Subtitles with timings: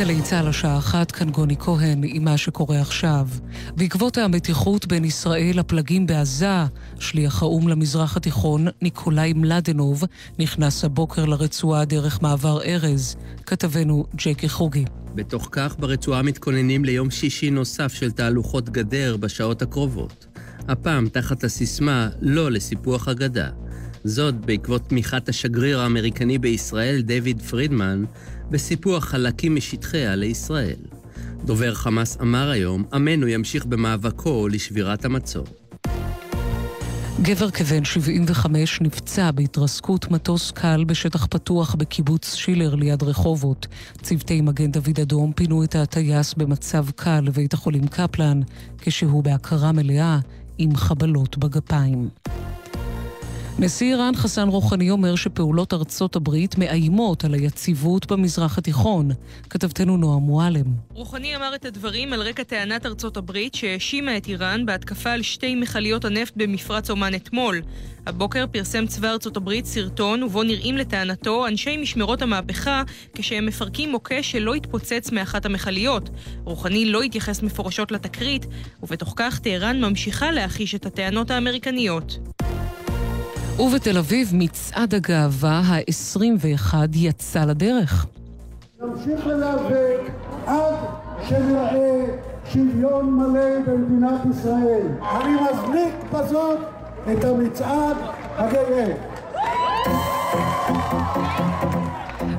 [0.00, 3.28] גלי צה"ל השעה אחת, כאן גוני כהן עם מה שקורה עכשיו.
[3.76, 6.64] בעקבות המתיחות בין ישראל לפלגים בעזה,
[6.98, 10.04] שליח האו"ם למזרח התיכון, ניקולאי מלדנוב,
[10.38, 13.16] נכנס הבוקר לרצועה דרך מעבר ארז.
[13.46, 14.84] כתבנו ג'קי חוגי.
[15.14, 20.26] בתוך כך, ברצועה מתכוננים ליום שישי נוסף של תהלוכות גדר בשעות הקרובות.
[20.68, 23.48] הפעם תחת הסיסמה לא לסיפוח הגדה.
[24.04, 28.04] זאת בעקבות תמיכת השגריר האמריקני בישראל, דייוויד פרידמן,
[28.50, 30.78] בסיפוח חלקים משטחיה לישראל.
[31.44, 35.46] דובר חמאס אמר היום, עמנו ימשיך במאבקו לשבירת המצור.
[37.22, 43.66] גבר כבן 75 נפצע בהתרסקות מטוס קל בשטח פתוח בקיבוץ שילר ליד רחובות.
[44.02, 48.40] צוותי מגן דוד אדום פינו את הטייס במצב קל לבית החולים קפלן,
[48.78, 50.18] כשהוא בהכרה מלאה
[50.58, 52.08] עם חבלות בגפיים.
[53.62, 59.10] נשיא איראן חסן רוחני אומר שפעולות ארצות הברית מאיימות על היציבות במזרח התיכון.
[59.50, 60.64] כתבתנו נועה מועלם.
[60.92, 65.54] רוחני אמר את הדברים על רקע טענת ארצות הברית שהאשימה את איראן בהתקפה על שתי
[65.54, 67.60] מכליות הנפט במפרץ אומן אתמול.
[68.06, 72.82] הבוקר פרסם צבא ארצות הברית סרטון ובו נראים לטענתו אנשי משמרות המהפכה
[73.14, 76.10] כשהם מפרקים מוקש שלא התפוצץ מאחת המכליות.
[76.44, 78.46] רוחני לא התייחס מפורשות לתקרית,
[78.82, 82.18] ובתוך כך טהרן ממשיכה להכיש את הטענות האמריקניות.
[83.60, 88.06] ובתל אביב מצעד הגאווה ה-21 יצא לדרך.
[88.80, 90.10] נמשיך להיאבק
[90.46, 90.74] עד
[91.28, 92.04] שנראה
[92.52, 94.86] שוויון מלא במדינת ישראל.
[95.02, 96.58] אני מזניק בזאת
[97.12, 97.96] את המצעד
[98.36, 98.86] הגאה.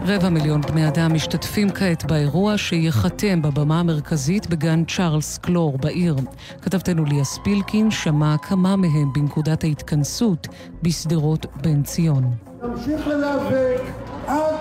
[0.05, 6.15] רבע מיליון בני אדם משתתפים כעת באירוע שייחתם בבמה המרכזית בגן צ'ארלס קלור בעיר.
[6.61, 10.47] כתבתנו ליה ספילקין שמע כמה מהם בנקודת ההתכנסות
[10.83, 12.33] בשדרות בן ציון.
[12.63, 13.81] נמשיך להיאבק
[14.27, 14.55] עד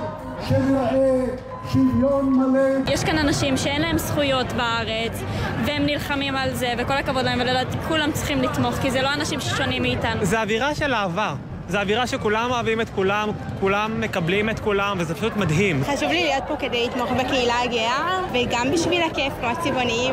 [0.48, 1.24] שנראה
[1.72, 2.92] שוויון מלא.
[2.92, 5.22] יש כאן אנשים שאין להם זכויות בארץ,
[5.66, 9.40] והם נלחמים על זה, וכל הכבוד להם, ולדעתי כולם צריכים לתמוך, כי זה לא אנשים
[9.40, 10.24] ששונים מאיתנו.
[10.24, 11.34] זה אווירה של אהבה.
[11.70, 13.28] זה אווירה שכולם אוהבים את כולם,
[13.60, 15.82] כולם מקבלים את כולם, וזה פשוט מדהים.
[15.84, 20.10] חשוב לי להיות פה כדי לתמוך בקהילה הגאה, וגם בשביל הכיף, כמו צבעוני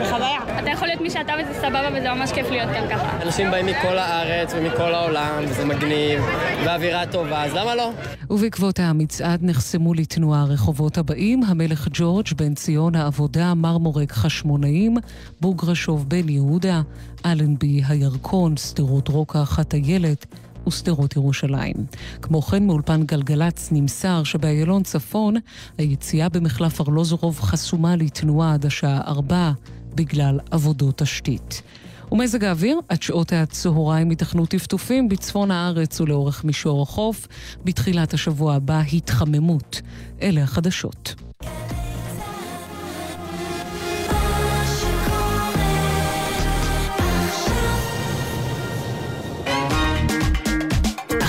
[0.00, 0.40] וחוויה.
[0.58, 3.22] אתה יכול להיות מי שאתה וזה סבבה, וזה ממש כיף להיות כאן ככה.
[3.22, 6.22] אנשים באים מכל הארץ ומכל העולם, וזה מגניב,
[6.64, 7.90] ואווירה טובה, אז למה לא?
[8.30, 14.96] ובעקבות המצעד נחסמו לתנועה הרחובות הבאים, המלך ג'ורג', בן ציון, העבודה, מרמורק חשמונאים,
[15.40, 16.80] בוגרשוב בן יהודה,
[17.26, 20.26] אלנבי הירקון, שדרות רוקח, הטיילת,
[20.66, 21.74] ושדרות ירושלים.
[22.22, 25.34] כמו כן, מאולפן גלגלצ נמסר שבאיילון צפון
[25.78, 29.52] היציאה במחלף ארלוזורוב חסומה לתנועה עד השעה 4
[29.94, 31.62] בגלל עבודות תשתית.
[32.12, 37.28] ומזג האוויר, עד שעות הצהריים ייתכנו טפטופים בצפון הארץ ולאורך מישור החוף.
[37.64, 39.80] בתחילת השבוע הבא התחממות.
[40.22, 41.14] אלה החדשות.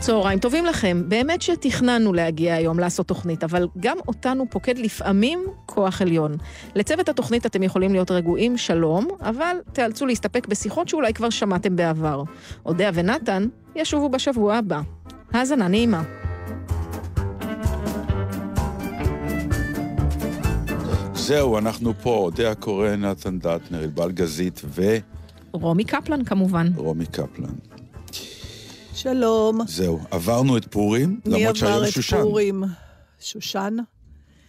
[0.00, 1.02] צהריים טובים לכם.
[1.08, 6.36] באמת שתכננו להגיע היום לעשות תוכנית, אבל גם אותנו פוקד לפעמים כוח עליון.
[6.74, 12.22] לצוות התוכנית אתם יכולים להיות רגועים, שלום, אבל תיאלצו להסתפק בשיחות שאולי כבר שמעתם בעבר.
[12.66, 13.46] אודיה ונתן
[13.76, 14.80] ישובו בשבוע הבא.
[15.32, 16.02] האזנה נעימה.
[21.14, 24.82] זהו, אנחנו פה, אודיה קורן, נתן דטנר, ענבל גזית ו...
[25.52, 26.66] רומי קפלן כמובן.
[26.76, 27.69] רומי קפלן.
[29.02, 29.60] שלום.
[29.66, 32.16] זהו, עברנו את פורים, למרות שהיום שושן.
[32.16, 32.64] מי עבר את פורים?
[33.20, 33.76] שושן?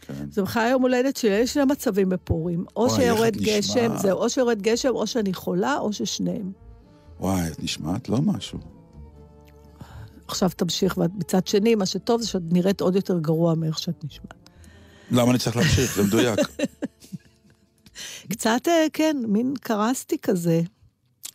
[0.01, 0.31] כן.
[0.31, 2.65] זה בכלל יום הולדת שלי, יש שני מצבים בפורים.
[2.75, 3.97] או וואי, שיורד גשם.
[3.97, 6.51] זהו, או שיורד גשם, או שאני חולה, או ששניהם.
[7.19, 8.59] וואי, את נשמעת לא משהו.
[10.27, 14.49] עכשיו תמשיך, ומצד שני, מה שטוב זה שאת נראית עוד יותר גרוע מאיך שאת נשמעת.
[15.11, 15.95] למה אני צריך להמשיך?
[15.95, 16.39] זה מדויק.
[18.31, 20.61] קצת, אה, כן, מין קרסתי כזה.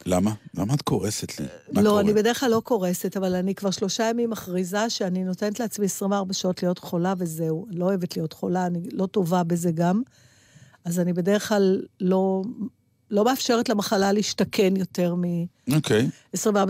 [0.06, 0.32] למה?
[0.54, 1.46] למה את קורסת לי?
[1.72, 2.00] לא, קורה?
[2.00, 6.34] אני בדרך כלל לא קורסת, אבל אני כבר שלושה ימים מכריזה שאני נותנת לעצמי 24
[6.34, 7.66] שעות להיות חולה וזהו.
[7.70, 10.02] לא אוהבת להיות חולה, אני לא טובה בזה גם.
[10.84, 12.42] אז אני בדרך כלל לא,
[13.10, 16.08] לא מאפשרת למחלה להשתכן יותר מ-24 אוקיי.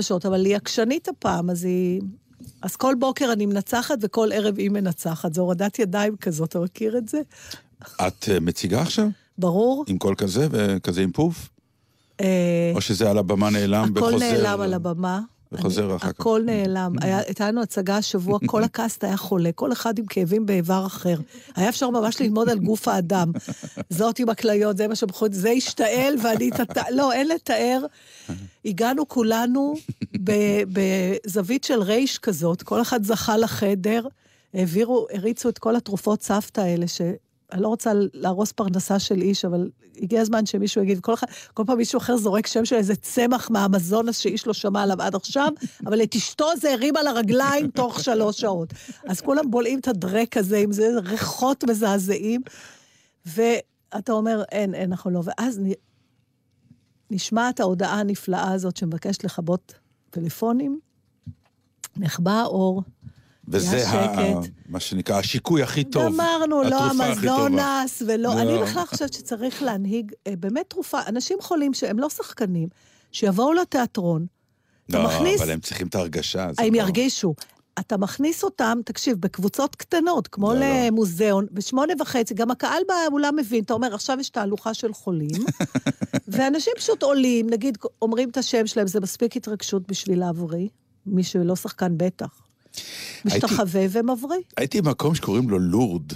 [0.00, 2.00] שעות, אבל היא עקשנית הפעם, אז היא...
[2.62, 5.34] אז כל בוקר אני מנצחת וכל ערב היא מנצחת.
[5.34, 7.20] זו הורדת ידיים כזאת, אתה מכיר את זה?
[7.82, 9.08] את אה, מציגה עכשיו?
[9.38, 9.84] ברור.
[9.88, 11.49] עם קול כזה וכזה עם פוף?
[12.21, 14.19] אה, או שזה על הבמה נעלם הכל וחוזר.
[14.19, 15.21] נעלם על הבמה.
[15.53, 16.21] וחוזר אני- אחר כך.
[16.21, 16.93] הכל נעלם.
[17.03, 21.17] הייתה לנו הצגה השבוע, כל הקאסט היה חולה, כל אחד עם כאבים באיבר אחר.
[21.57, 23.33] היה אפשר ממש ללמוד על גוף האדם.
[23.91, 26.51] זאת עם הכליות, זה מה שבחור, זה השתעל ואני...
[26.51, 26.77] תת...
[26.91, 27.81] לא, אין לתאר.
[28.65, 29.75] הגענו כולנו
[30.73, 34.07] בזווית של רייש כזאת, כל אחד זכה לחדר,
[34.55, 37.01] העבירו, הריצו את כל התרופות סבתא האלה, ש...
[37.52, 39.70] אני לא רוצה להרוס פרנסה של איש, אבל
[40.02, 41.14] הגיע הזמן שמישהו יגיד, כל,
[41.54, 45.14] כל פעם מישהו אחר זורק שם של איזה צמח מהאמזונס שאיש לא שמע עליו עד
[45.14, 45.48] עכשיו,
[45.87, 48.72] אבל את אשתו זה הרים על הרגליים תוך שלוש שעות.
[49.08, 52.40] אז כולם בולעים את הדרק הזה עם זה, ריחות מזעזעים,
[53.26, 55.20] ואתה אומר, אין, אין, אנחנו לא.
[55.25, 55.60] ואז.
[57.10, 59.75] נשמעת ההודעה הנפלאה הזאת שמבקשת לכבות
[60.10, 60.81] טלפונים,
[61.96, 62.82] נחבא האור,
[63.48, 64.40] וזה ה-.
[64.69, 66.04] מה שנקרא השיקוי הכי טוב.
[66.04, 66.90] גמרנו, לא.
[66.90, 68.16] אמזונס ולא...
[68.16, 68.40] לא.
[68.43, 70.98] אני בכלל חושבת שצריך להנהיג אה, באמת תרופה.
[71.08, 72.69] אנשים חולים שהם לא שחקנים,
[73.12, 74.26] שיבואו לתיאטרון,
[74.90, 76.48] אתה לא, מכניס- אבל הם צריכים את ההרגשה.
[76.58, 77.34] הם לא- ירגישו.
[77.78, 80.66] אתה מכניס אותם, תקשיב, בקבוצות קטנות, כמו לא, לא.
[80.87, 85.28] למוזיאון, בשמונה וחצי, גם הקהל באולם מבין, אתה אומר, עכשיו יש תהלוכה של חולים,
[86.28, 90.69] ואנשים פשוט עולים, נגיד, אומרים את השם שלהם, זה מספיק התרגשות בשביל להבריא.
[91.06, 92.45] מי שלא שחקן בטח.
[93.25, 94.38] הייתי- משתחווה ומבריא.
[94.56, 96.12] הייתי במקום שקוראים לו לורד.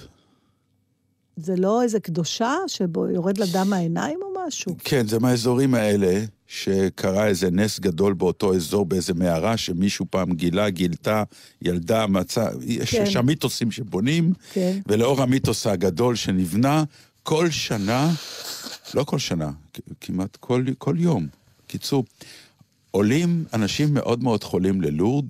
[1.36, 4.76] זה לא איזה קדושה שבו יורד לה דם מהעיניים או משהו?
[4.84, 10.70] כן, זה מהאזורים האלה, שקרה איזה נס גדול באותו אזור, באיזה מערה, שמישהו פעם גילה,
[10.70, 11.22] גילתה,
[11.62, 13.06] ילדה, מצא, יש כן.
[13.10, 14.78] שם מיתוסים שבונים, כן.
[14.88, 16.84] ולאור המיתוס הגדול שנבנה,
[17.22, 18.10] כל שנה,
[18.94, 19.50] לא כל שנה,
[20.00, 21.26] כמעט כל, כל יום,
[21.66, 22.04] קיצור,
[22.90, 25.26] עולים אנשים מאוד מאוד חולים ללורד,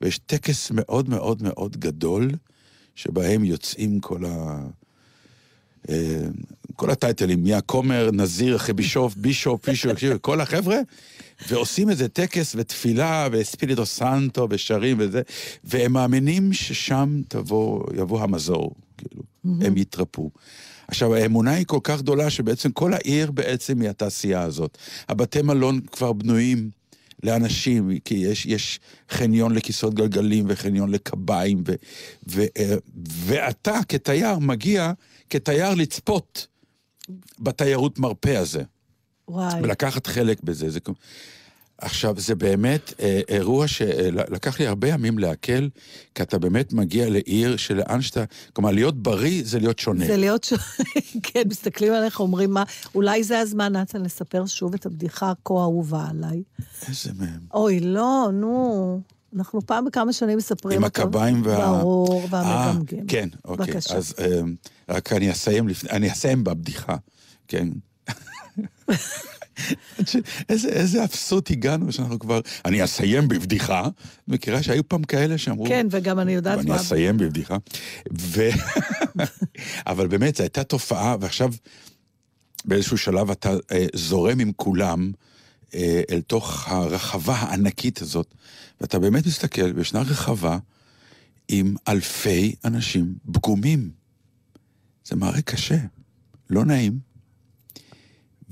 [0.00, 2.30] ויש טקס מאוד מאוד מאוד גדול,
[2.94, 4.66] שבהם יוצאים כל ה...
[5.88, 6.22] אה,
[6.76, 10.76] כל הטייטלים, מהכומר, נזיר, אחרי בישוף, בישוף, בישוף, כל החבר'ה,
[11.48, 15.22] ועושים איזה טקס ותפילה וספיריטו סנטו ושרים וזה,
[15.64, 19.22] והם מאמינים ששם תבוא, יבוא המזור, כאילו,
[19.60, 20.30] הם יתרפו.
[20.88, 24.78] עכשיו, האמונה היא כל כך גדולה שבעצם כל העיר בעצם היא התעשייה הזאת.
[25.08, 26.70] הבתי מלון כבר בנויים
[27.22, 28.80] לאנשים, כי יש, יש
[29.10, 31.74] חניון לכיסאות גלגלים וחניון לקביים, ו,
[32.28, 34.92] ו, אה, ואתה כתייר מגיע
[35.30, 36.46] כתייר לצפות
[37.38, 38.62] בתיירות מרפא הזה.
[39.28, 39.62] וואי.
[39.62, 40.70] ולקחת חלק בזה.
[40.70, 40.80] זה...
[41.80, 45.68] עכשיו, זה באמת אה, אירוע שלקח לי הרבה ימים לעכל,
[46.14, 48.24] כי אתה באמת מגיע לעיר שלאן שאתה...
[48.52, 50.06] כלומר, להיות בריא זה להיות שונה.
[50.06, 50.52] זה להיות ש...
[51.22, 52.64] כן, מסתכלים עליך, אומרים מה...
[52.94, 56.42] אולי זה הזמן, נתן, לספר שוב את הבדיחה הכה אהובה עליי.
[56.88, 57.40] איזה מהם?
[57.54, 59.00] אוי, לא, נו.
[59.36, 60.84] אנחנו פעם בכמה שנים מספרים עם.
[60.84, 61.66] הקביים וה...
[61.66, 63.06] ברור, אה, והמגמגם.
[63.06, 63.66] כן, אוקיי.
[63.66, 63.96] בבקשה.
[63.96, 64.40] אז אה,
[64.88, 65.90] רק אני אסיים לפני...
[65.90, 66.96] אני אסיים בבדיחה,
[67.48, 67.68] כן.
[70.48, 72.40] איזה, איזה אבסוט הגענו שאנחנו כבר...
[72.64, 73.88] אני אסיים בבדיחה.
[74.28, 75.66] מכירה שהיו פעם כאלה שאמרו...
[75.66, 76.76] כן, וגם אני יודעת ואני מה...
[76.76, 77.56] אסיים בבדיחה.
[78.18, 78.48] ו...
[79.86, 81.52] אבל באמת, זו הייתה תופעה, ועכשיו
[82.64, 85.12] באיזשהו שלב אתה אה, זורם עם כולם
[85.74, 88.34] אה, אל תוך הרחבה הענקית הזאת,
[88.80, 90.58] ואתה באמת מסתכל, וישנה רחבה
[91.48, 93.90] עם אלפי אנשים פגומים.
[95.04, 95.78] זה מראה קשה,
[96.50, 97.09] לא נעים.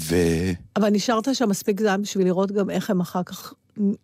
[0.01, 0.17] ו...
[0.77, 3.55] אבל נשארת שם מספיק זמן בשביל לראות גם איך הם אחר כך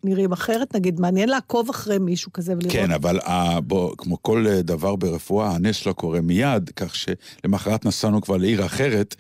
[0.04, 0.74] נראים אחרת?
[0.76, 2.72] נגיד, מעניין לעקוב אחרי מישהו כזה ולראות...
[2.72, 7.84] כן, אבל ה, בוא, כמו כל אה, דבר ברפואה, הנס לא קורה מיד, כך שלמחרת
[7.84, 9.16] נסענו כבר לעיר אחרת.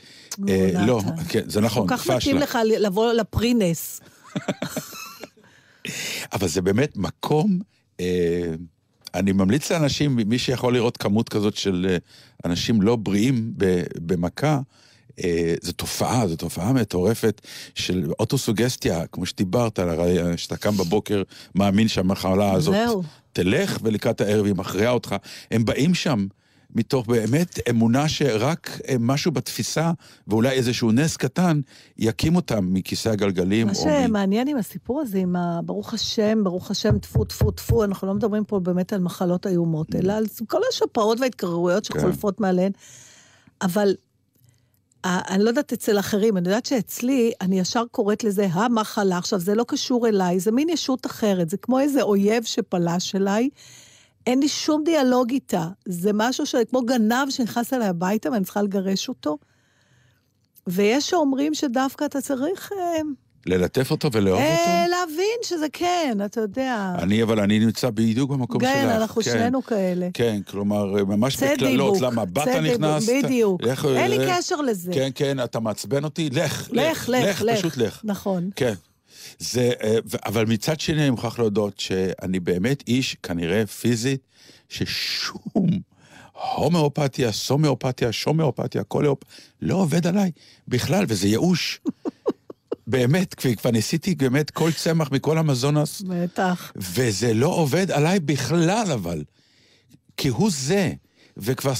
[0.48, 0.70] אה.
[0.86, 2.36] לא, כן, זה נכון, כל כך מתאים.
[2.36, 4.00] לך לבוא לפרינס.
[6.32, 7.58] אבל זה באמת מקום,
[8.00, 8.54] אה,
[9.14, 11.96] אני ממליץ לאנשים, מי שיכול לראות כמות כזאת של אה,
[12.44, 13.52] אנשים לא בריאים
[14.06, 14.60] במכה, אה,
[15.62, 17.40] זו תופעה, זו תופעה מטורפת
[17.74, 21.22] של אוטוסוגסטיה, כמו שדיברת, הרי שאתה קם בבוקר,
[21.54, 23.02] מאמין שהמחלה הזאת זהו.
[23.32, 25.14] תלך, ולקראת הערב היא מכריעה אותך.
[25.50, 26.26] הם באים שם
[26.74, 29.92] מתוך באמת אמונה שרק אה, משהו בתפיסה,
[30.28, 31.60] ואולי איזשהו נס קטן,
[31.98, 33.66] יקים אותם מכיסא הגלגלים.
[33.66, 35.60] מה או מ- שמעניין עם הסיפור הזה, עם ה...
[35.64, 39.94] ברוך השם, ברוך השם, טפו טפו טפו, אנחנו לא מדברים פה באמת על מחלות איומות,
[39.94, 41.98] אלא על כל השפעות וההתקררויות כן.
[41.98, 42.72] שחולפות מעליהן.
[43.62, 43.94] אבל
[45.04, 49.18] אני לא יודעת אצל אחרים, אני יודעת שאצלי, אני ישר קוראת לזה המחלה.
[49.18, 53.48] עכשיו, זה לא קשור אליי, זה מין ישות אחרת, זה כמו איזה אויב שפלש אליי.
[54.26, 55.68] אין לי שום דיאלוג איתה.
[55.84, 59.38] זה משהו שכמו גנב שנכנס אליי הביתה ואני צריכה לגרש אותו.
[60.66, 63.00] ויש שאומרים שדווקא אתה צריך אה,
[63.46, 64.52] ללטף אותו ולאהוב אותו?
[64.52, 66.94] אה, להבין שזה כן, אתה יודע.
[66.98, 68.70] אני, אבל אני נמצא בדיוק במקום שלך.
[68.70, 70.08] כן, אנחנו שנינו כאלה.
[70.14, 72.00] כן, כלומר, ממש צא בקללות.
[72.00, 73.12] למה, דיבוק, נכנסת?
[73.24, 73.62] בדיוק.
[73.62, 74.92] לך, אין לי אה, קשר לזה.
[74.94, 76.30] כן, כן, אתה מעצבן אותי?
[76.30, 77.58] לך, לך, לך, לך.
[77.58, 78.00] פשוט לך.
[78.04, 78.50] נכון.
[78.56, 78.74] כן.
[79.38, 84.20] זה, אה, אבל מצד שני אני מוכרח להודות שאני באמת איש, כנראה פיזית,
[84.68, 85.66] ששום
[86.54, 89.18] הומאופתיה, סומאופתיה, שומאופתיה, קוליאופ,
[89.62, 90.30] לא עובד עליי
[90.68, 91.80] בכלל, וזה ייאוש.
[92.86, 96.72] באמת, כבר, ניסיתי באמת כל צמח מכל המזונס, בטח.
[96.76, 99.24] וזה לא עובד עליי בכלל, אבל.
[100.16, 100.92] כהוא זה,
[101.36, 101.72] וכבר...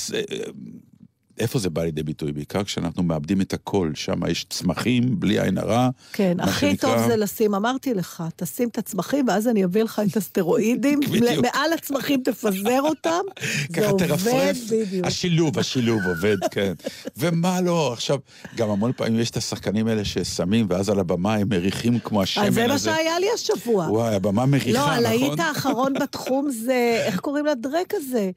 [1.39, 2.33] איפה זה בא לידי ביטוי?
[2.33, 5.89] בעיקר כשאנחנו מאבדים את הכל, שם יש צמחים, בלי עין הרע.
[6.13, 10.03] כן, הכי שנקרא- טוב זה לשים, אמרתי לך, תשים את הצמחים, ואז אני אביא לך
[10.11, 11.01] את הסטרואידים.
[11.43, 13.21] מעל הצמחים תפזר אותם,
[13.71, 14.57] זה ככה עובד תרפרף.
[14.71, 15.07] בדיוק.
[15.07, 16.73] השילוב, השילוב עובד, כן.
[17.17, 18.19] ומה לא, עכשיו,
[18.57, 22.45] גם המון פעמים יש את השחקנים האלה ששמים, ואז על הבמה הם מריחים כמו השמן
[22.45, 22.61] אז הזה.
[22.61, 23.87] זה מה שהיה לי השבוע.
[23.91, 24.93] וואי, הבמה מריחה, לא, נכון?
[24.93, 24.97] Mm.
[24.97, 28.31] הלהיט האחרון בתחום זה, איך קוראים לדרק הזה?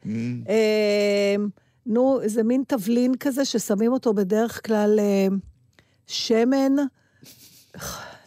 [1.88, 5.28] נו, זה מין תבלין כזה ששמים אותו בדרך כלל אה,
[6.08, 6.72] שמן.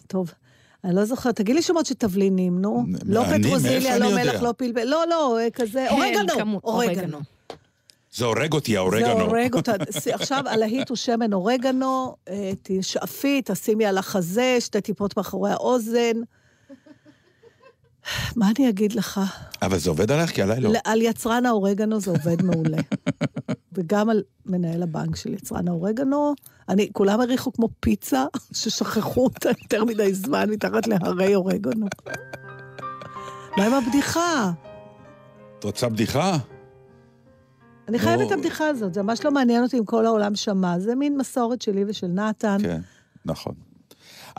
[0.07, 0.31] טוב,
[0.85, 2.85] אני לא זוכרת, תגיד לי שמות של תבלינים, נו.
[3.05, 4.11] לא פטרוזיליה, לא?
[4.15, 7.19] מלח, לא פלפל, לא, לא, אה, כזה, כן, אורגנו, אורגנו.
[8.13, 9.21] זה הורג אותי, זה האורגנו.
[9.21, 9.73] הורג אותה.
[9.91, 16.13] ס- עכשיו, הלהיט הוא שמן אורגנו, אה, תשאפי, תשימי על החזה, שתי טיפות מאחורי האוזן.
[18.37, 19.21] מה אני אגיד לך?
[19.63, 20.31] אבל זה עובד עליך?
[20.31, 20.73] כי עליי לא.
[20.85, 22.79] על יצרן האורגנו זה עובד מעולה.
[23.73, 26.35] וגם על מנהל הבנק של יצרן האורגנו.
[26.69, 28.25] אני, כולם הריחו כמו פיצה,
[28.59, 31.87] ששכחו אותה יותר מדי זמן מתחת להרי אורגנו.
[33.57, 34.53] מה עם הבדיחה?
[35.59, 36.37] את רוצה בדיחה?
[37.89, 38.27] אני חייבת.
[38.27, 40.79] את הבדיחה הזאת, זה ממש לא מעניין אותי אם כל העולם שמע.
[40.79, 42.57] זה מין מסורת שלי ושל נתן.
[42.63, 42.81] כן,
[43.25, 43.70] נכון.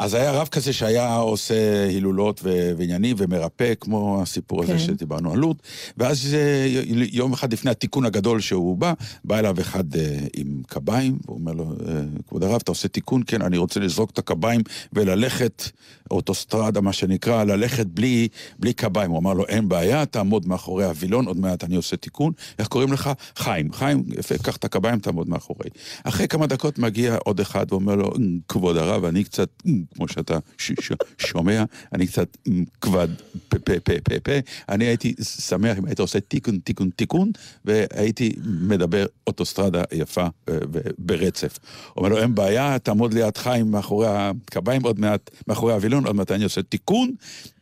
[0.01, 4.79] אז היה רב כזה שהיה עושה הילולות ו- ועניינים ומרפא, כמו הסיפור הזה כן.
[4.79, 5.57] שדיברנו על לוט,
[5.97, 6.81] ואז אה,
[7.11, 8.93] יום אחד לפני התיקון הגדול שהוא בא,
[9.23, 13.21] בא אליו אחד אה, עם קביים, והוא אומר לו, אה, כבוד הרב, אתה עושה תיקון?
[13.27, 14.61] כן, אני רוצה לזרוק את הקביים
[14.93, 15.63] וללכת,
[16.11, 18.27] אוטוסטרדה, מה שנקרא, ללכת בלי,
[18.59, 19.11] בלי קביים.
[19.11, 22.33] הוא אמר לו, אין בעיה, תעמוד מאחורי הווילון, עוד מעט אני עושה תיקון.
[22.59, 23.09] איך קוראים לך?
[23.35, 23.73] חיים.
[23.73, 25.69] חיים, יפה, קח את הקביים, תעמוד מאחורי.
[26.03, 29.49] אחרי כמה דקות מגיע עוד אחד ואומר לו, "אמ, כבוד הרב, אני קצת,
[29.95, 32.37] כמו שאתה ש- ש- שומע, אני קצת
[32.81, 33.07] כבד
[33.49, 34.31] פה פה פה פה פה.
[34.69, 37.31] אני הייתי שמח אם היית עושה תיקון, תיקון, תיקון,
[37.65, 40.57] והייתי מדבר אוטוסטרדה יפה אה,
[40.97, 41.59] ברצף.
[41.97, 46.31] אומר לו, אין בעיה, תעמוד ליד חיים מאחורי הקביים, עוד מעט מאחורי הווילון, עוד מעט
[46.31, 47.11] אני עושה תיקון.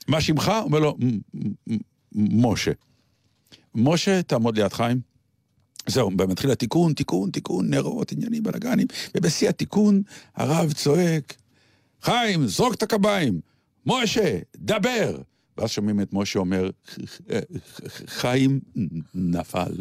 [0.08, 0.52] מה שמך?
[0.64, 1.78] אומר לו, "מ- מ-
[2.16, 2.72] מ- משה.
[3.76, 5.00] משה, תעמוד ליד חיים.
[5.88, 10.02] זהו, מתחיל התיקון, תיקון, תיקון, נרות, עניינים, בלאגנים, ובשיא התיקון
[10.36, 11.36] הרב צועק,
[12.03, 13.41] חיים, זרוק את הקביים,
[13.87, 15.17] משה, דבר.
[15.59, 16.71] ואז שומעים את משה אומר,
[18.07, 18.61] חיים
[19.15, 19.73] נפל.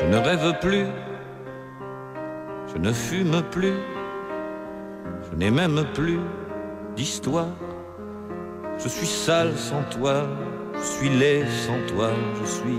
[0.00, 0.88] Je ne rêve plus,
[2.70, 3.78] je ne fume plus,
[5.26, 6.20] je n'ai même plus
[6.96, 7.54] d'histoire.
[8.78, 10.16] Je suis sale sans toi,
[10.74, 12.78] je suis laid sans toi, je suis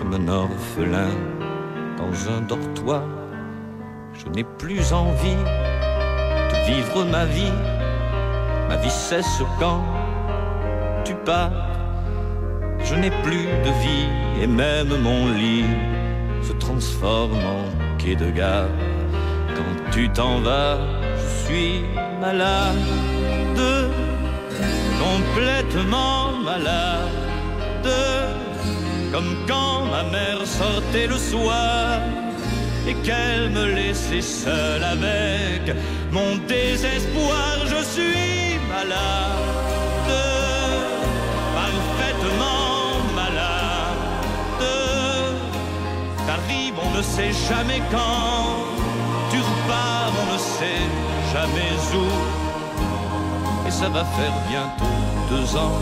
[0.00, 1.12] comme un orphelin
[1.98, 3.02] dans un dortoir.
[4.14, 5.42] Je n'ai plus envie
[6.50, 7.52] de vivre ma vie,
[8.68, 9.84] ma vie cesse quand
[11.04, 11.52] tu pars.
[12.82, 14.08] Je n'ai plus de vie
[14.42, 15.66] et même mon lit
[16.42, 18.72] se transforme en quai de gare.
[19.54, 20.78] Quand tu t'en vas,
[21.18, 21.82] je suis
[22.20, 22.78] malade,
[25.06, 27.90] complètement malade,
[29.12, 32.00] comme quand ma mère sortait le soir
[32.86, 35.74] et qu'elle me laissait seule avec
[36.12, 37.58] mon désespoir.
[37.66, 40.12] Je suis malade,
[41.54, 43.98] parfaitement malade.
[46.26, 48.46] T'arrives, on ne sait jamais quand.
[49.30, 50.86] Tu repars, on ne sait
[51.32, 53.66] jamais où.
[53.66, 54.98] Et ça va faire bientôt
[55.30, 55.78] deux ans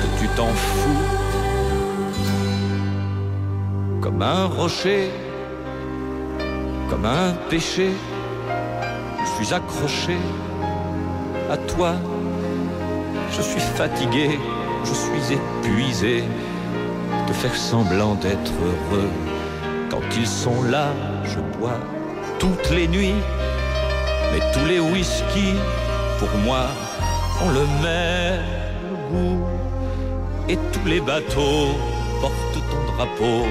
[0.00, 1.19] que tu t'en fous.
[4.00, 5.10] Comme un rocher,
[6.88, 7.90] comme un péché,
[9.20, 10.16] je suis accroché
[11.50, 11.92] à toi.
[13.30, 14.38] Je suis fatigué,
[14.84, 16.24] je suis épuisé
[17.28, 19.10] de faire semblant d'être heureux.
[19.90, 20.88] Quand ils sont là,
[21.24, 21.78] je bois
[22.38, 23.20] toutes les nuits,
[24.32, 25.54] mais tous les whisky,
[26.18, 26.66] pour moi,
[27.44, 28.44] ont le même
[29.10, 29.44] goût.
[30.48, 31.68] Et tous les bateaux
[32.20, 33.46] porte ton drapeau,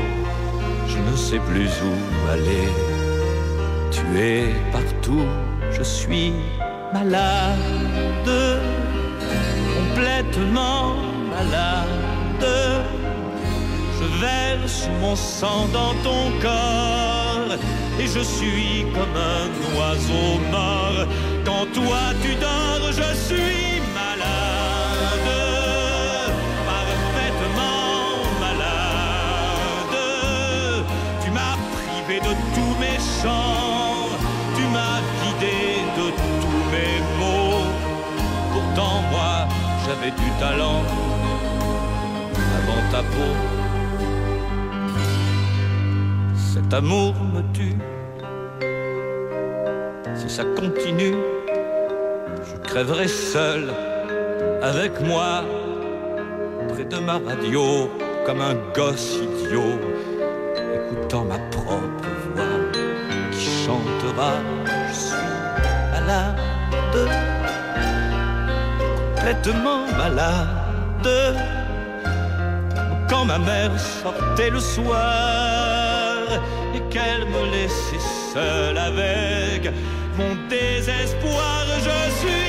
[1.05, 2.67] je ne sais plus où aller.
[3.91, 5.25] Tu es partout,
[5.71, 6.33] je suis
[6.93, 8.41] malade,
[9.77, 10.95] complètement
[11.29, 12.47] malade.
[13.99, 17.57] Je verse mon sang dans ton corps
[17.99, 21.07] et je suis comme un oiseau mort.
[21.45, 23.68] Quand toi tu dors, je suis
[39.89, 40.83] j'avais du talent
[42.59, 43.33] avant ta peau.
[46.35, 47.79] Cet amour me tue.
[50.15, 51.15] Si ça continue,
[52.47, 53.73] je crèverai seul
[54.61, 55.43] avec moi
[56.67, 57.89] près de ma radio
[58.27, 59.79] comme un gosse idiot,
[60.75, 61.38] écoutant ma
[69.97, 71.35] malade.
[73.09, 76.15] Quand ma mère sortait le soir
[76.75, 79.71] et qu'elle me laissait seule avec
[80.17, 82.48] mon désespoir, je suis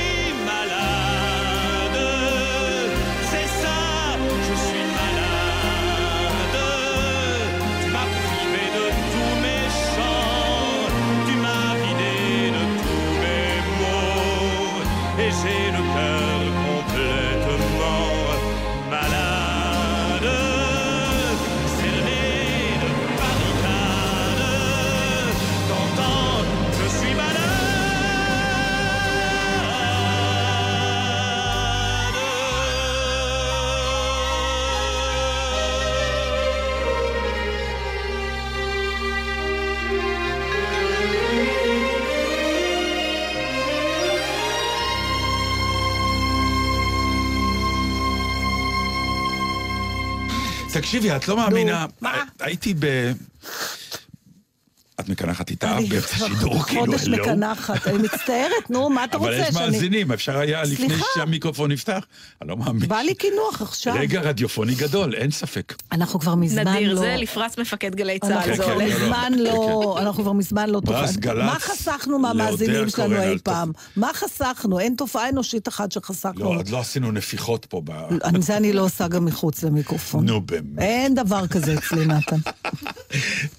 [50.81, 51.85] תקשיבי, את לא מאמינה.
[52.39, 53.11] הייתי ב...
[55.11, 57.17] מקנחת איתה אני באמצע שידור, כאילו, חודש הלו.
[57.23, 59.31] מקנחת, אני מצטערת, נו, מה אתה רוצה?
[59.31, 60.87] אבל יש שאני- מאזינים, אפשר היה לפני.
[61.15, 62.03] שהמיקרופון נפתח?
[62.41, 62.87] אני לא מאמין.
[62.87, 63.93] בא לי קינוח עכשיו.
[63.99, 65.73] רגע רדיופוני גדול, אין ספק.
[65.91, 66.71] אנחנו כבר מזמן לא...
[66.73, 68.95] נדיר, זה לפרס מפקד גלי צה"ל, אנחנו זה כבר הולך.
[69.01, 70.81] מזמן לא, אנחנו כבר מזמן לא.
[71.15, 73.71] גל"צ מה חסכנו מהמאזינים שלנו אי פעם?
[73.95, 74.79] מה חסכנו?
[74.79, 76.43] אין תופעה אנושית אחת שחסכנו.
[76.43, 77.91] לא, עוד לא עשינו נפיחות פה ב...
[78.39, 80.25] זה אני לא עושה גם מחוץ למיקרופון.
[80.25, 80.79] נו באמת.
[80.79, 82.37] אין דבר כזה אצלי, נתן.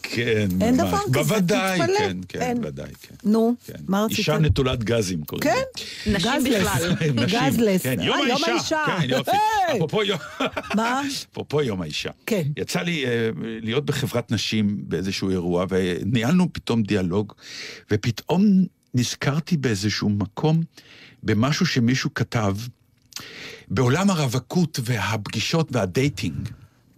[0.03, 0.77] כן, אין.
[0.77, 1.99] דבר כזה, בוודאי, תתפלא.
[1.99, 2.65] כן, כן, אין.
[2.65, 3.15] ודאי, כן.
[3.25, 3.55] נו,
[3.89, 4.19] מה רצית?
[4.19, 6.17] אישה נטולת גזים קוראים כן, לזה.
[6.17, 6.67] נשים גזלס.
[6.67, 6.93] בכלל.
[7.25, 7.83] נשים, גזלס.
[7.83, 8.79] כן, אה, יום יום האישה.
[8.79, 9.01] האישה.
[9.01, 9.31] כן, יופי.
[9.77, 10.19] אפרופו יום...
[10.77, 11.03] מה?
[11.33, 12.11] אפרופו יום האישה.
[12.27, 12.43] כן.
[12.57, 13.31] יצא לי אה,
[13.63, 17.33] להיות בחברת נשים באיזשהו אירוע, וניהלנו פתאום דיאלוג,
[17.91, 20.63] ופתאום נזכרתי באיזשהו מקום,
[21.23, 22.57] במשהו שמישהו כתב,
[23.69, 26.49] בעולם הרווקות והפגישות והדייטינג.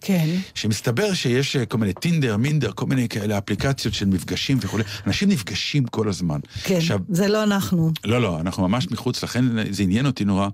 [0.05, 0.29] כן.
[0.55, 4.83] שמסתבר שיש אה, כל מיני טינדר, מינדר, כל מיני כאלה אפליקציות של מפגשים וכולי.
[5.07, 6.39] אנשים נפגשים כל הזמן.
[6.63, 7.91] כן, עכשיו, זה לא אנחנו.
[8.03, 10.49] לא, לא, אנחנו ממש מחוץ, לכן זה עניין אותי נורא.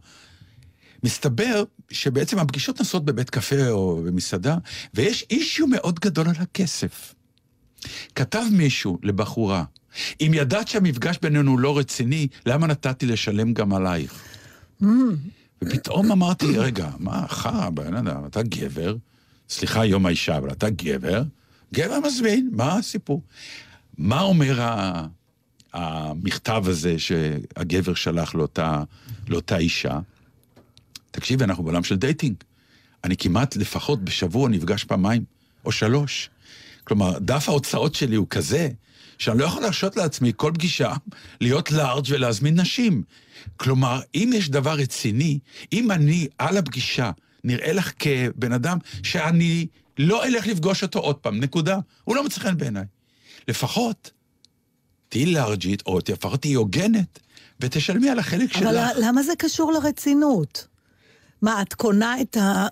[1.03, 4.57] מסתבר שבעצם הפגישות נעשות בבית קפה או במסעדה,
[4.93, 7.15] ויש אישיו מאוד גדול על הכסף.
[8.15, 9.63] כתב מישהו לבחורה,
[10.21, 14.23] אם ידעת שהמפגש בינינו לא רציני, למה נתתי לשלם גם עלייך?
[15.61, 18.95] ופתאום אמרתי, רגע, מה, חרא, בן אדם, אתה גבר,
[19.51, 21.23] סליחה, יום האישה, אבל אתה גבר,
[21.73, 23.21] גבר מזמין, מה הסיפור?
[23.97, 25.07] מה אומר ה...
[25.73, 28.83] המכתב הזה שהגבר שלח לאותה,
[29.27, 29.99] לאותה אישה?
[31.11, 32.35] תקשיבי, אנחנו בעולם של דייטינג.
[33.03, 35.23] אני כמעט לפחות בשבוע נפגש פעמיים
[35.65, 36.29] או שלוש.
[36.83, 38.69] כלומר, דף ההוצאות שלי הוא כזה,
[39.17, 40.93] שאני לא יכול להרשות לעצמי כל פגישה
[41.41, 43.03] להיות לארג' ולהזמין נשים.
[43.57, 45.39] כלומר, אם יש דבר רציני,
[45.73, 47.11] אם אני על הפגישה
[47.43, 51.79] נראה לך כבן אדם שאני לא אלך לפגוש אותו עוד פעם, נקודה.
[52.03, 52.85] הוא לא מצא חן בעיניי.
[53.47, 54.11] לפחות
[55.09, 57.19] תהיי לארג'ית, או לפחות תהיי הוגנת,
[57.59, 58.63] ותשלמי על החלק שלך.
[58.63, 60.67] אבל למה זה קשור לרצינות?
[61.41, 62.67] מה, את קונה את ה...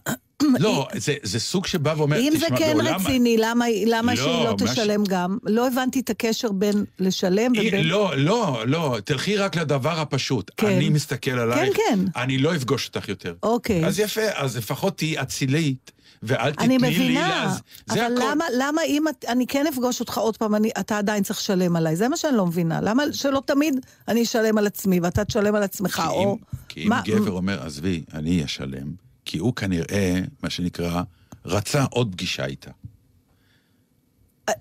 [0.59, 4.17] לא, זה, זה סוג שבא ואומר, אם זה תשמע, כן בעולם- רציני, למה, למה לא,
[4.23, 5.37] שהיא לא מה ש- תשלם גם?
[5.43, 7.85] לא הבנתי את הקשר בין לשלם ובין...
[7.87, 10.51] לא, לא, לא, תלכי רק לדבר הפשוט.
[10.57, 10.67] כן.
[10.67, 11.99] אני מסתכל עלייך, כן, כן.
[12.21, 13.33] אני לא אפגוש אותך יותר.
[13.43, 13.85] אוקיי.
[13.85, 15.91] אז יפה, אז לפחות תהיי אצילית,
[16.23, 16.89] ואל תתני אני לי...
[16.89, 18.25] מבינה, להז- זה אבל הכל.
[18.31, 21.75] למה, למה אם את, אני כן אפגוש אותך עוד פעם, אני, אתה עדיין צריך לשלם
[21.75, 21.95] עליי?
[21.95, 22.81] זה מה שאני לא מבינה.
[22.81, 23.75] למה שלא תמיד
[24.07, 26.33] אני אשלם על עצמי ואתה תשלם על עצמך, כי או...
[26.33, 26.37] אם,
[26.69, 31.01] כי אם מה- גבר אומר, עזבי, אני אשלם, כי הוא כנראה, מה שנקרא,
[31.45, 32.71] רצה עוד פגישה איתה.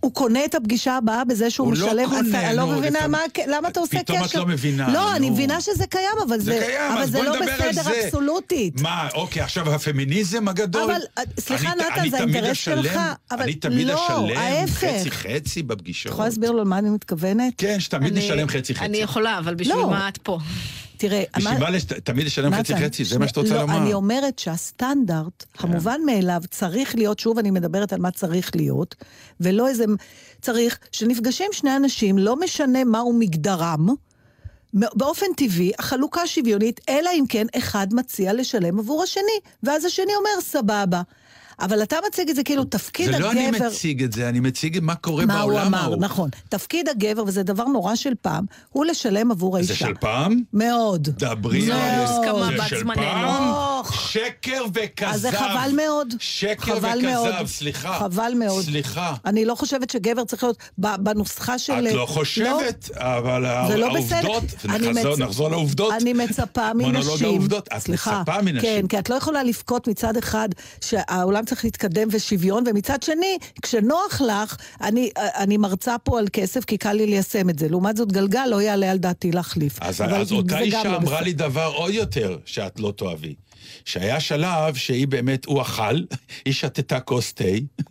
[0.00, 2.04] הוא קונה את הפגישה הבאה בזה שהוא הוא לא משלם...
[2.08, 4.02] קונה, אז אני לא נו, מבינה מה, למה אתה עושה קשר.
[4.04, 5.34] פתאום את לא מבינה, לא, אני נו.
[5.34, 7.82] מבינה שזה קיים, אבל זה זה, קיים, אבל אז זה בוא לא נדבר על בסדר
[7.82, 8.04] זה.
[8.04, 8.80] אבסולוטית.
[8.80, 10.82] מה, אוקיי, עכשיו הפמיניזם הגדול?
[10.82, 12.98] אבל, אה, סליחה, אני- נתן, אני זה האינטרס שלך,
[13.30, 14.84] אבל אני תמיד לא, אשלם ההפך.
[14.84, 16.06] חצי-חצי בפגישות.
[16.06, 17.52] את יכולה להסביר לו למה אני מתכוונת?
[17.58, 18.84] כן, שתמיד נשלם חצי-חצי.
[18.84, 19.90] אני יכולה, אבל בשביל לא.
[19.90, 20.38] מה את פה?
[20.98, 23.04] תראה, בשביל מה לש- תמיד לשלם נתן, חצי-חצי?
[23.04, 23.78] זה מה שאת רוצה לא, לומר.
[23.82, 28.94] אני אומרת שהסטנדרט, המובן מאליו, צריך להיות, שוב אני מדברת על מה צריך להיות,
[29.40, 29.84] ולא איזה...
[30.42, 33.88] צריך שנפגשים שני אנשים, לא משנה מהו מגדרם,
[34.74, 40.40] באופן טבעי, החלוקה שוויונית, אלא אם כן אחד מציע לשלם עבור השני, ואז השני אומר,
[40.40, 41.02] סבבה.
[41.60, 43.26] אבל אתה מציג את זה כאילו תפקיד זה הגבר...
[43.26, 45.96] לא אני מציג את זה, אני מציג מה קורה מה הוא בעולם אמר, ההוא.
[46.00, 46.30] נכון.
[46.48, 49.72] תפקיד הגבר, וזה דבר נורא של פעם, הוא לשלם עבור האישה.
[49.72, 50.42] זה של פעם?
[50.52, 51.08] מאוד.
[51.18, 51.72] דברי.
[51.72, 53.77] על הסכמה זה בת של זמננו.
[53.78, 54.10] אוח.
[54.10, 55.08] שקר וכזב.
[55.14, 56.14] אז זה חבל מאוד.
[56.20, 57.46] שקר חבל וכזב, מאוד.
[57.46, 57.98] סליחה.
[57.98, 58.64] חבל מאוד.
[58.64, 59.14] סליחה.
[59.24, 61.86] אני לא חושבת שגבר צריך להיות בנוסחה של...
[61.88, 65.92] את לא חושבת, אבל זה לא העובדות, נחזור- מצ- נחזור לעובדות.
[66.00, 67.26] אני מצפה מונולוג מנשים...
[67.26, 67.68] העובדות.
[67.76, 68.20] את סליחה.
[68.20, 68.60] מצפה מנשים.
[68.60, 70.48] כן, כי את לא יכולה לבכות מצד אחד
[70.84, 76.76] שהעולם צריך להתקדם ושוויון, ומצד שני, כשנוח לך, אני, אני מרצה פה על כסף כי
[76.76, 77.68] קל לי ליישם את זה.
[77.68, 79.78] לעומת זאת, גלגל לא יעלה על דעתי להחליף.
[79.80, 81.20] אז, אז אותה אישה לא אמרה בסדר.
[81.20, 83.34] לי דבר עוד יותר שאת לא תאהבי.
[83.84, 86.00] שהיה שלב שהיא באמת, הוא אכל,
[86.44, 87.44] היא שתתה כוס תה.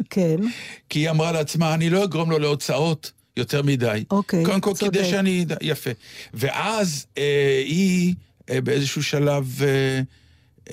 [0.10, 0.36] כן.
[0.90, 4.04] כי היא אמרה לעצמה, אני לא אגרום לו להוצאות יותר מדי.
[4.12, 4.94] אוקיי, קודם כל צודק.
[4.94, 5.46] כדי שאני...
[5.62, 5.90] יפה.
[6.34, 8.16] ואז אה, היא
[8.50, 10.02] אה, באיזשהו שלב, אה,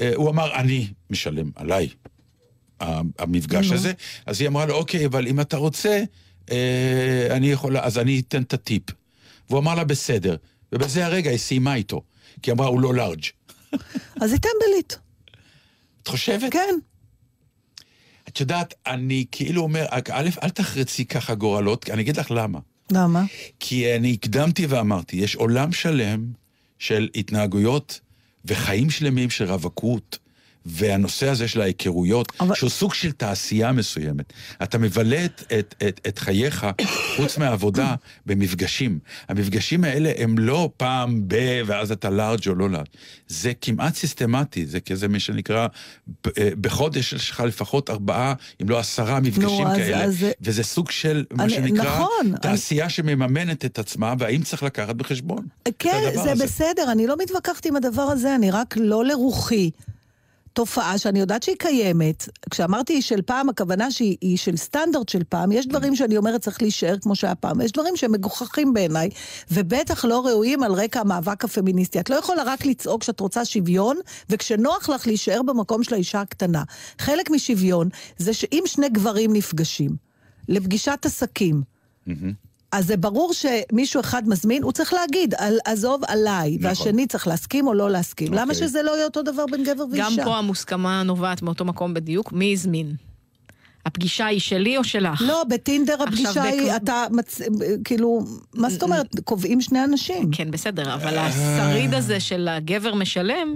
[0.00, 1.88] אה, הוא אמר, אני משלם, עליי,
[3.18, 3.72] המפגש.
[3.72, 3.92] הזה.
[4.26, 6.02] אז היא אמרה לו, אוקיי, אבל אם אתה רוצה,
[6.50, 8.82] אה, אני יכולה, אז אני אתן את הטיפ.
[9.50, 10.36] והוא אמר לה, בסדר.
[10.72, 12.02] ובזה הרגע היא סיימה איתו.
[12.42, 13.24] כי היא אמרה, הוא לא לארג'.
[14.20, 14.98] אז היא טמבלית.
[16.02, 16.52] את חושבת?
[16.52, 16.74] כן.
[18.28, 22.58] את יודעת, אני כאילו אומר, א', אל תחרצי ככה גורלות, אני אגיד לך למה.
[22.92, 23.22] למה?
[23.60, 26.32] כי אני הקדמתי ואמרתי, יש עולם שלם
[26.78, 28.00] של התנהגויות
[28.44, 30.18] וחיים שלמים של רווקות,
[30.66, 32.54] והנושא הזה של ההיכרויות, אבל...
[32.54, 34.32] שהוא סוג של תעשייה מסוימת.
[34.62, 36.66] אתה מבלה את, את, את, את חייך,
[37.16, 37.94] חוץ מהעבודה,
[38.26, 38.98] במפגשים.
[39.28, 41.62] המפגשים האלה הם לא פעם ב...
[41.66, 42.86] ואז אתה לארג' או לא לארג'.
[43.28, 45.66] זה כמעט סיסטמטי, זה כזה מה שנקרא,
[46.38, 50.04] אה, בחודש יש לך לפחות ארבעה, אם לא עשרה מפגשים אז- כאלה.
[50.04, 54.94] אז- וזה סוג של, מה אני- שנקרא, נכון, תעשייה שמממנת את עצמה, והאם צריך לקחת
[54.96, 56.44] בחשבון את כן, הדבר זה הזה.
[56.44, 59.70] בסדר, אני לא מתווכחת עם הדבר הזה, אני רק לא לרוחי.
[60.54, 62.28] תופעה שאני יודעת שהיא קיימת.
[62.50, 66.62] כשאמרתי של פעם, הכוונה שהיא היא של סטנדרט של פעם, יש דברים שאני אומרת צריך
[66.62, 69.10] להישאר כמו שהיה פעם, יש דברים שהם מגוחכים בעיניי,
[69.50, 72.00] ובטח לא ראויים על רקע המאבק הפמיניסטי.
[72.00, 73.96] את לא יכולה רק לצעוק שאת רוצה שוויון,
[74.30, 76.62] וכשנוח לך להישאר במקום של האישה הקטנה.
[76.98, 77.88] חלק משוויון
[78.18, 79.90] זה שאם שני גברים נפגשים
[80.48, 81.62] לפגישת עסקים,
[82.74, 86.66] אז זה ברור שמישהו אחד מזמין, הוא צריך להגיד, "על- עזוב עליי, נכון.
[86.68, 88.32] והשני צריך להסכים או לא להסכים.
[88.32, 88.54] למה אוקיי.
[88.54, 90.04] שזה לא יהיה אותו דבר בין גבר ואישה?
[90.18, 92.94] גם פה המוסכמה נובעת מאותו מקום בדיוק, מי הזמין?
[93.86, 95.22] הפגישה היא שלי או שלך?
[95.26, 97.40] לא, בטינדר הפגישה היא, אתה, מצ...
[97.84, 98.20] כאילו,
[98.54, 99.06] מה זאת אומרת?
[99.24, 100.30] קובעים שני אנשים.
[100.32, 103.54] כן, בסדר, אבל השריד הזה של הגבר משלם,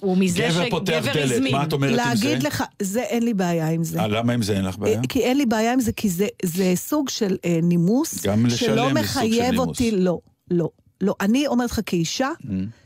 [0.00, 1.52] הוא מזה גבר פותח שגבר דלת, הזמין.
[1.52, 2.28] מה את אומרת עם זה?
[2.28, 4.00] להגיד לך, זה אין לי בעיה עם זה.
[4.00, 5.00] אה, למה עם זה אין לך בעיה?
[5.08, 8.58] כי אין לי בעיה עם זה, כי זה, זה סוג של אה, נימוס, גם לשלם
[8.58, 9.58] שלא זה סוג של מחייב.
[9.58, 10.18] אותי, לא,
[10.50, 11.14] לא, לא.
[11.20, 12.30] אני אומרת לך כאישה,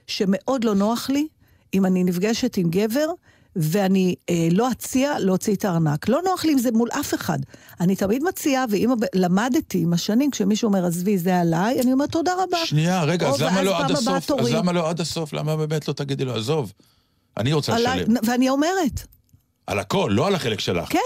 [0.06, 1.26] שמאוד לא נוח לי
[1.74, 3.06] אם אני נפגשת עם גבר,
[3.56, 6.08] ואני אה, לא אציע להוציא את הארנק.
[6.08, 7.38] לא נוח לי עם זה מול אף אחד.
[7.80, 12.32] אני תמיד מציעה, ואם למדתי עם השנים, כשמישהו אומר, עזבי, זה עליי, אני אומרת, תודה
[12.42, 12.58] רבה.
[12.64, 14.30] שנייה, רגע, אז למה לא עד הסוף?
[14.30, 14.52] אז.
[14.52, 15.32] למה לא עד הסוף?
[15.32, 16.72] למה באמת לא תגידי לו, עזוב,
[17.36, 18.14] אני רוצה עליי, לשלם.
[18.26, 19.06] ואני אומרת,
[19.66, 20.88] על הכל, לא על החלק שלך.
[20.92, 20.98] כן.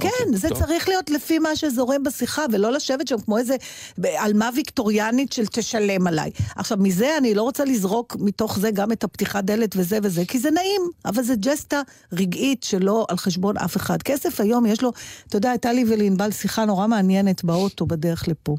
[0.00, 0.58] כן, זה טוב.
[0.58, 3.56] צריך להיות לפי מה שזורם בשיחה, ולא לשבת שם כמו איזה
[4.04, 6.30] עלמה ויקטוריאנית של תשלם עליי.
[6.56, 10.38] עכשיו, מזה אני לא רוצה לזרוק מתוך זה גם את הפתיחת דלת וזה וזה, כי
[10.38, 14.02] זה נעים, אבל זה ג'סטה רגעית שלא על חשבון אף אחד.
[14.02, 14.92] כסף היום יש לו,
[15.28, 18.56] אתה יודע, הייתה לי ולענבל שיחה נורא מעניינת באוטו בדרך לפה,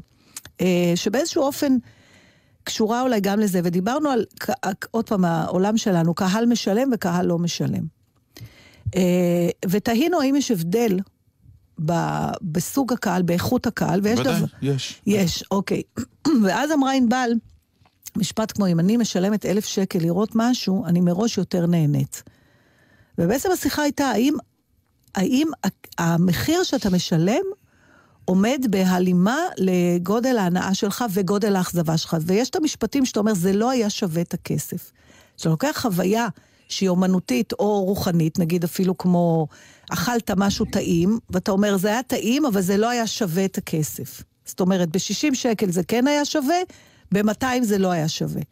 [0.60, 1.76] אה, שבאיזשהו אופן...
[2.66, 4.24] קשורה אולי גם לזה, ודיברנו על,
[4.90, 7.84] עוד פעם, העולם שלנו, קהל משלם וקהל לא משלם.
[8.96, 10.98] אה, ותהינו האם יש הבדל
[11.84, 14.46] ב- בסוג הקהל, באיכות הקהל, ויש ודאי, דבר...
[14.62, 15.00] יש.
[15.06, 15.82] יש, אוקיי.
[16.44, 17.30] ואז אמרה ענבל,
[18.16, 22.22] משפט כמו, אם אני משלמת אלף שקל לראות משהו, אני מראש יותר נהנית.
[23.18, 24.34] ובעצם השיחה הייתה, האם,
[25.14, 25.48] האם
[25.98, 27.42] המחיר שאתה משלם
[28.24, 32.16] עומד בהלימה לגודל ההנאה שלך וגודל האכזבה שלך.
[32.20, 34.92] ויש את המשפטים שאתה אומר, זה לא היה שווה את הכסף.
[35.36, 36.28] כשאתה לוקח חוויה
[36.68, 39.46] שהיא אומנותית או רוחנית, נגיד אפילו כמו
[39.90, 44.22] אכלת משהו טעים, ואתה אומר, זה היה טעים, אבל זה לא היה שווה את הכסף.
[44.44, 46.56] זאת אומרת, ב-60 שקל זה כן היה שווה,
[47.12, 48.42] ב-200 זה לא היה שווה.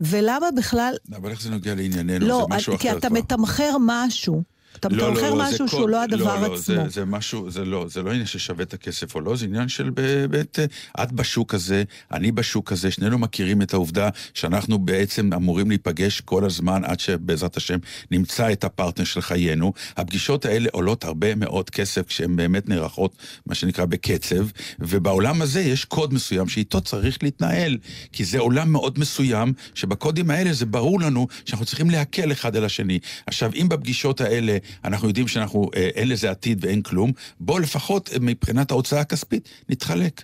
[0.00, 0.94] ולמה בכלל...
[1.16, 2.26] אבל איך זה נוגע לענייננו?
[2.26, 3.18] לא, זה משהו כי אחר אתה כבר.
[3.18, 4.42] מתמחר משהו.
[4.76, 6.58] אתה לא, מתמחר לא, משהו כל- שהוא לא הדבר לא, לא, עצמו.
[6.60, 9.68] זה, זה משהו, זה לא, זה לא עניין ששווה את הכסף או לא, זה עניין
[9.68, 15.32] של באמת, אה, את בשוק הזה, אני בשוק הזה, שנינו מכירים את העובדה שאנחנו בעצם
[15.32, 17.78] אמורים להיפגש כל הזמן עד שבעזרת השם
[18.10, 19.72] נמצא את הפרטנר של חיינו.
[19.96, 24.46] הפגישות האלה עולות הרבה מאוד כסף כשהן באמת נערכות, מה שנקרא, בקצב,
[24.78, 27.78] ובעולם הזה יש קוד מסוים שאיתו צריך להתנהל,
[28.12, 32.64] כי זה עולם מאוד מסוים, שבקודים האלה זה ברור לנו שאנחנו צריכים להקל אחד על
[32.64, 32.98] השני.
[33.26, 38.10] עכשיו, אם בפגישות האלה אנחנו יודעים שאנחנו, אה, אין לזה עתיד ואין כלום, בוא לפחות
[38.12, 40.22] אה, מבחינת ההוצאה הכספית נתחלק.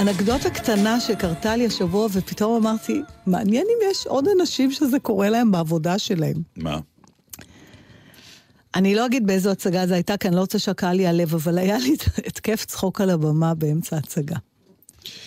[0.00, 5.50] אנקדוטה קטנה שקרתה לי השבוע, ופתאום אמרתי, מעניין אם יש עוד אנשים שזה קורה להם
[5.50, 6.36] בעבודה שלהם.
[6.56, 6.78] מה?
[8.74, 11.78] אני לא אגיד באיזו הצגה זה הייתה, כי אני לא רוצה שהקהל ייעלב, אבל היה
[11.78, 14.36] לי התקף צחוק על הבמה באמצע הצגה.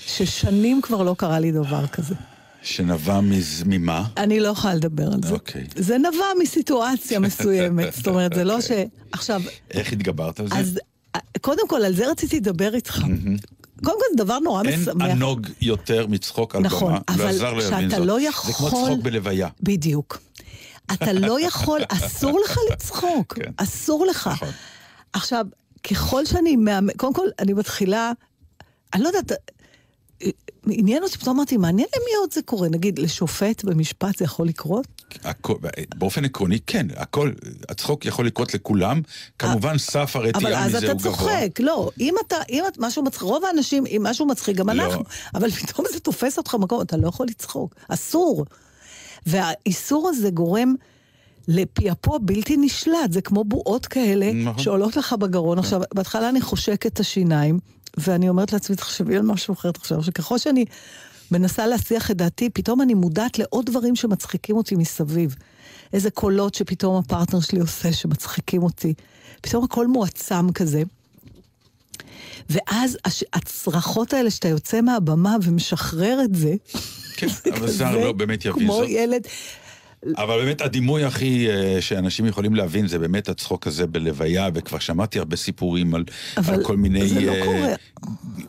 [0.05, 2.15] ששנים כבר לא קרה לי דבר כזה.
[2.61, 3.63] שנבע מז...
[3.65, 4.07] ממה?
[4.17, 5.33] אני לא יכולה לדבר על זה.
[5.33, 5.67] אוקיי.
[5.75, 7.93] זה נבע מסיטואציה מסוימת.
[7.93, 8.71] זאת אומרת, זה לא ש...
[9.11, 10.55] עכשיו, איך התגברת על זה?
[10.55, 10.79] אז
[11.41, 12.99] קודם כל, על זה רציתי לדבר איתך.
[13.83, 15.07] קודם כל זה דבר נורא אין משמח.
[15.09, 17.99] ענוג יותר מצחוק על נכון, במה, אבל ועזר לי להבין זאת.
[17.99, 19.47] לא זה יכול- כמו צחוק בלוויה.
[19.61, 20.17] בדיוק.
[20.93, 23.51] אתה לא יכול, אסור לך לצחוק, כן.
[23.57, 24.27] אסור לך.
[24.33, 24.49] נכון.
[25.13, 25.45] עכשיו,
[25.83, 26.55] ככל שאני
[26.97, 28.11] קודם כל, אני מתחילה,
[28.93, 29.31] אני לא יודעת,
[30.23, 30.29] אה,
[30.69, 32.69] עניין אותי, פתאום אמרתי, מעניין למי עוד זה קורה.
[32.69, 34.87] נגיד, לשופט במשפט זה יכול לקרות?
[35.23, 35.53] הכל,
[35.95, 37.31] באופן עקרוני, כן, הכל,
[37.69, 39.01] הצחוק יכול לקרות לכולם,
[39.39, 41.11] כמובן סף אבל הרתיעה אז מזה אתה הוא גבוה.
[41.11, 44.83] צוחק, לא, אם אתה, אם את, משהו מצחיק, רוב האנשים, אם משהו מצחיק, גם לא.
[44.83, 45.03] אנחנו,
[45.35, 48.45] אבל פתאום זה תופס אותך במקום, אתה לא יכול לצחוק, אסור.
[49.25, 50.75] והאיסור הזה גורם
[51.47, 54.63] לפעפוע בלתי נשלט, זה כמו בועות כאלה נכון.
[54.63, 55.59] שעולות לך בגרון.
[55.59, 57.59] עכשיו, בהתחלה אני חושקת את השיניים,
[57.97, 60.65] ואני אומרת לעצמי, תחשבי על משהו אחר, תחשבי, שככל שאני
[61.33, 65.35] מנסה להסיח את דעתי, פתאום אני מודעת לעוד דברים שמצחיקים אותי מסביב.
[65.93, 68.93] איזה קולות שפתאום הפרטנר שלי עושה שמצחיקים אותי.
[69.41, 70.83] פתאום הכל מועצם כזה.
[72.49, 76.53] ואז הש- הצרחות האלה שאתה יוצא מהבמה ומשחרר את זה,
[77.15, 78.85] כן, אבל כזה, זר לא באמת יבין כמו זאת.
[78.89, 79.21] ילד,
[80.17, 85.19] אבל באמת הדימוי הכי אה, שאנשים יכולים להבין זה באמת הצחוק הזה בלוויה, וכבר שמעתי
[85.19, 86.03] הרבה סיפורים על,
[86.35, 87.75] על כל מיני לא אה.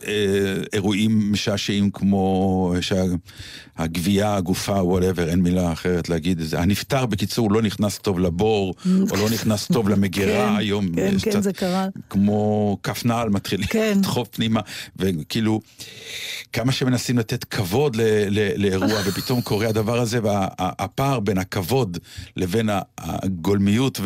[0.07, 6.61] אה, אירועים משעשעים כמו שהגווייה, הגופה, whatever, אין מילה אחרת להגיד את זה.
[6.61, 8.75] הנפטר, בקיצור, לא נכנס טוב לבור,
[9.11, 10.95] או לא נכנס טוב למגירה כן, היום.
[10.95, 11.87] כן, כן, זה קרה.
[12.11, 13.95] כמו כף נעל מתחילים כן.
[13.99, 14.61] לדחוף פנימה,
[14.97, 15.61] וכאילו,
[16.53, 17.97] כמה שמנסים לתת כבוד
[18.57, 21.99] לאירוע, ופתאום קורה הדבר הזה, והפער בין הכבוד
[22.37, 24.01] לבין הגולמיות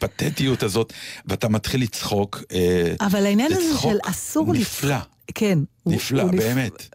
[0.00, 0.92] והפתטיות הזאת,
[1.26, 2.42] ואתה מתחיל לצחוק.
[2.52, 4.52] אה, אבל העניין זה הזה של אסור...
[4.52, 4.96] נפלא,
[5.34, 5.58] כן.
[5.86, 6.94] נפלא, הוא באמת.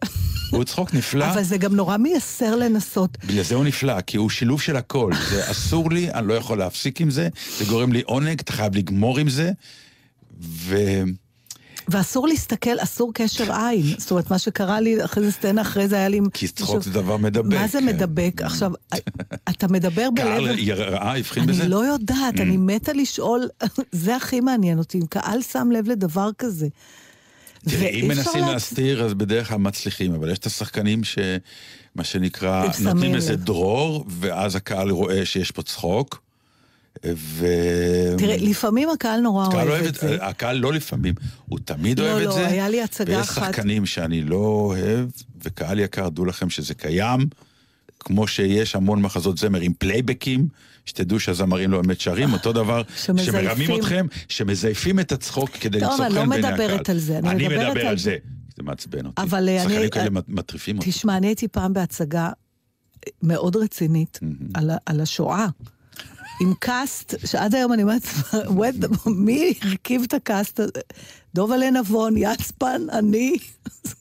[0.50, 1.30] הוא צחוק נפלא.
[1.30, 3.18] אבל זה גם נורא מייסר לנסות.
[3.24, 5.12] בגלל זה הוא נפלא, כי הוא שילוב של הכל.
[5.30, 7.28] זה אסור לי, אני לא יכול להפסיק עם זה,
[7.58, 9.52] זה גורם לי עונג, אתה חייב לגמור עם זה.
[10.40, 10.76] ו...
[11.88, 13.82] ואסור להסתכל, אסור קשר עין.
[13.98, 16.20] זאת אומרת, מה שקרה לי, אחרי זה סצנה, אחרי זה היה לי...
[16.34, 17.54] כי צחוק זה דבר מדבק.
[17.58, 17.86] מה זה כן.
[17.86, 18.42] מדבק?
[18.42, 18.72] עכשיו,
[19.50, 20.70] אתה מדבר קהל בלב...
[20.78, 21.62] ראה, הבחין בזה?
[21.62, 22.40] אני לא יודעת, Mm.
[22.42, 23.48] אני מתה לשאול,
[23.92, 26.68] זה הכי מעניין אותי, אם קהל שם לב לדבר כזה.
[27.68, 31.18] תראי, אם מנסים להצ- להסתיר, אז בדרך כלל מצליחים, אבל יש את השחקנים ש...
[31.94, 33.36] מה שנקרא, נותנים איזה.
[33.36, 36.22] דרור, ואז הקהל רואה שיש פה צחוק,
[37.14, 37.46] ו...
[38.18, 40.16] תראה, לפעמים הקהל נורא הקהל אוהב אוהב את זה.
[40.26, 41.14] הקהל לא לפעמים,
[41.48, 42.46] הוא תמיד לא, אוהב לא, את זה.
[42.46, 45.08] היה לי הצגה ויש אחת- שחקנים שאני לא אוהב,
[45.44, 47.20] וקהל יקר, דעו לכם שזה קיים,
[48.00, 50.48] כמו שיש המון מחזות זמר עם פלייבקים,
[50.86, 52.82] שתדעו שהזמרים לא באמת שרים, אותו דבר.
[53.24, 56.66] שמרמים אתכם, שמזייפים את הצחוק כדי טוב, למצוא אני לא חן בעיני הקהל.
[56.70, 58.16] מדברת על זה, אני אני מדבר על- זה.
[58.56, 59.22] זה מעצבן אותי.
[59.22, 60.90] אבל, אה, שחקנים אני- כאלה מטריפים אותי.
[60.90, 62.28] תשמע, אני הייתי פעם בהצגה
[63.22, 64.20] מאוד רצינית
[64.86, 65.46] על השואה.
[66.40, 68.02] עם קאסט, שעד היום אני אומרת,
[68.58, 70.70] "What- מי הרכיב את הקאסט הזה?
[71.34, 73.36] דובלה נבון, יצפן, אני,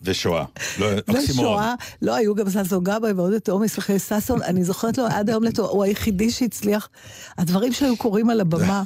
[0.02, 0.46] ושואה.
[0.80, 0.88] לא.
[1.14, 1.74] ושואה.
[2.02, 5.44] לא, היו גם ששון גבאי ועוד יותר עומס אחרי ששון, אני זוכרת לו עד היום
[5.44, 6.90] לטוב, הוא היחידי שהצליח.
[7.38, 8.84] הדברים שהיו קורים על הבמה,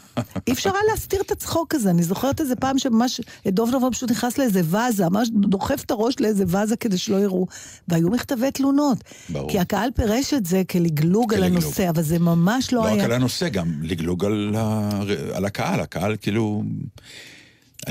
[0.47, 1.89] אי אפשר היה להסתיר את הצחוק הזה.
[1.89, 6.15] אני זוכרת איזה פעם שממש, דוב נבון פשוט נכנס לאיזה ואזה, ממש דוחף את הראש
[6.19, 7.47] לאיזה ואזה כדי שלא יראו.
[7.88, 8.97] והיו מכתבי תלונות.
[9.30, 9.49] ברור.
[9.49, 11.43] כי הקהל פירש את זה כלגלוג על.
[11.43, 13.06] הנושא, אבל זה ממש לא לא רק היה...
[13.06, 14.89] על הנושא, גם לגלוג על, ה...
[15.34, 16.63] על הקהל, הקהל כאילו...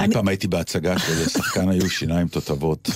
[0.01, 2.91] אני פעם הייתי בהצגה שלשחקן היו שיניים תותבות,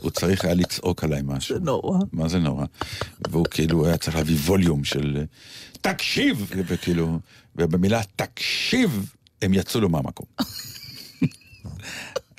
[0.00, 1.54] והוא צריך היה לצעוק עליי משהו.
[1.58, 1.98] זה נורא.
[2.12, 2.64] מה זה נורא?
[3.30, 5.24] והוא כאילו היה צריך להביא ווליום של
[5.80, 6.46] תקשיב!
[6.56, 7.18] וכאילו,
[7.56, 9.06] ובמילה תקשיב,
[9.42, 10.26] הם יצאו לו מהמקום.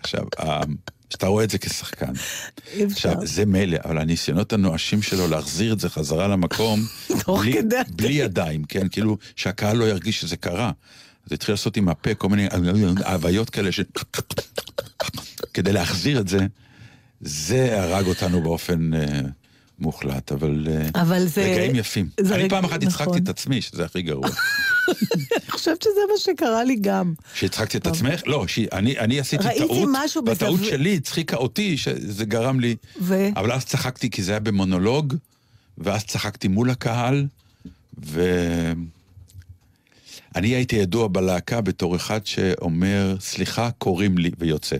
[0.03, 0.61] עכשיו, ה-
[1.09, 2.11] כשאתה רואה את זה כשחקן.
[2.91, 6.79] עכשיו, זה מילא, אבל הניסיונות הנואשים שלו להחזיר את זה חזרה למקום,
[7.41, 7.51] בלי.
[7.95, 8.87] בלי ידיים, כן?
[8.87, 10.71] כאילו, שהקהל לא ירגיש שזה קרה.
[11.27, 12.47] אז התחיל לעשות עם הפה כל מיני
[13.05, 13.79] הוויות כאלה ש...
[15.53, 16.39] כדי להחזיר את זה,
[17.21, 19.19] זה הרג אותנו באופן אה,
[19.79, 20.67] מוחלט, אבל...
[20.95, 22.09] אה, אבל זה- רגעים יפים.
[22.19, 23.23] זה אני פעם אחת הצחקתי נכון.
[23.23, 24.27] את עצמי, שזה הכי גרוע.
[25.13, 27.13] אני חושבת שזה מה שקרה לי גם.
[27.33, 28.21] שהצחקתי את עצמך?
[28.25, 32.75] לא, אני, עשיתי ראיתי טעות, משהו והטעות בזווית- שלי הצחיקה אותי, שזה גרם לי...
[33.01, 33.27] ו...
[33.35, 35.13] אבל אז צחקתי כי זה היה במונולוג,
[35.77, 37.25] ואז צחקתי מול הקהל,
[38.05, 38.21] ו...
[40.35, 44.75] אני הייתי ידוע בלהקה בתור אחד שאומר, סליחה, קוראים לי, ויוצא.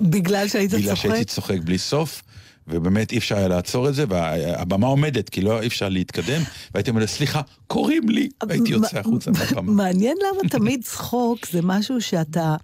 [0.00, 1.08] בגלל שהיית בגלל צוחק?
[1.08, 2.22] שהייתי צוחק בלי סוף,
[2.70, 6.42] ובאמת אי אפשר היה לעצור את זה, והבמה עומדת, כי לא אי אפשר להתקדם,
[6.74, 9.72] והייתי אומר, סליחה, קוראים לי, והייתי יוצא החוצה מהבמה.
[9.72, 12.56] מעניין למה תמיד צחוק זה משהו שאתה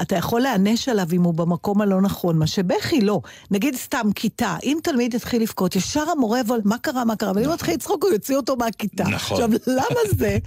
[0.00, 3.20] אתה יכול להיענש עליו אם הוא במקום הלא נכון, מה שבכי לא.
[3.50, 7.32] נגיד סתם כיתה, אם תלמיד יתחיל לבכות, ישר המורה יבוא, מה קרה, מה קרה?
[7.34, 9.04] ואם הוא יתחיל לצחוק, הוא יוציא אותו מהכיתה.
[9.04, 9.42] נכון.
[9.42, 10.38] עכשיו, למה זה?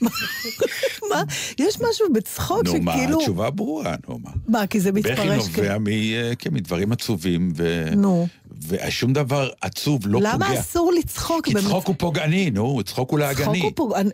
[1.10, 1.22] מה,
[1.58, 3.20] יש משהו בצחוק נו, מה, שכאילו...
[3.20, 4.30] התשובה ברורה, נו, מה.
[4.48, 7.88] מה, כי זה בכי מתפרש נובע מ- אה, כן, מדברים עצובים, ו...
[7.96, 8.26] נו.
[8.68, 10.34] ושום דבר עצוב לא פוגע.
[10.34, 11.44] למה אסור לצחוק?
[11.46, 11.54] כי?
[11.54, 13.60] צחוק הוא פוגעני, נו, צחוק הוא צחוק לעגני.
[13.60, 14.10] הוא פוגעני.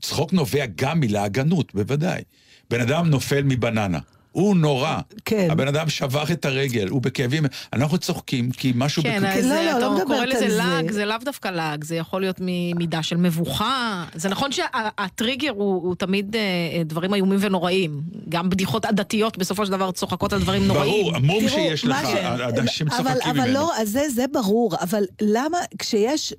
[0.00, 2.22] צחוק נובע גם מלעגנות, בוודאי.
[2.70, 3.98] בן אדם נופל מבננה.
[4.34, 4.96] הוא נורא.
[5.24, 5.48] כן.
[5.50, 7.44] הבן אדם שבר את הרגל, הוא בכאבים.
[7.72, 9.02] אנחנו צוחקים כי משהו...
[9.02, 10.56] כן, בכ- אז לא, לא, אתה לא קורא מדברת לזה על זה.
[10.56, 14.04] לעג, זה לאו דווקא לעג, זה יכול להיות ממידה של מבוכה.
[14.14, 16.40] זה נכון שהטריגר הוא, הוא תמיד אה,
[16.84, 18.00] דברים איומים ונוראים.
[18.28, 20.84] גם בדיחות עדתיות בסופו של דבר צוחקות על דברים נוראים.
[20.92, 23.52] ברור, המום שיש לך, ש- אנשים אבל, צוחקים אבל ממנו.
[23.52, 26.34] לא, אז זה, זה ברור, אבל למה כשיש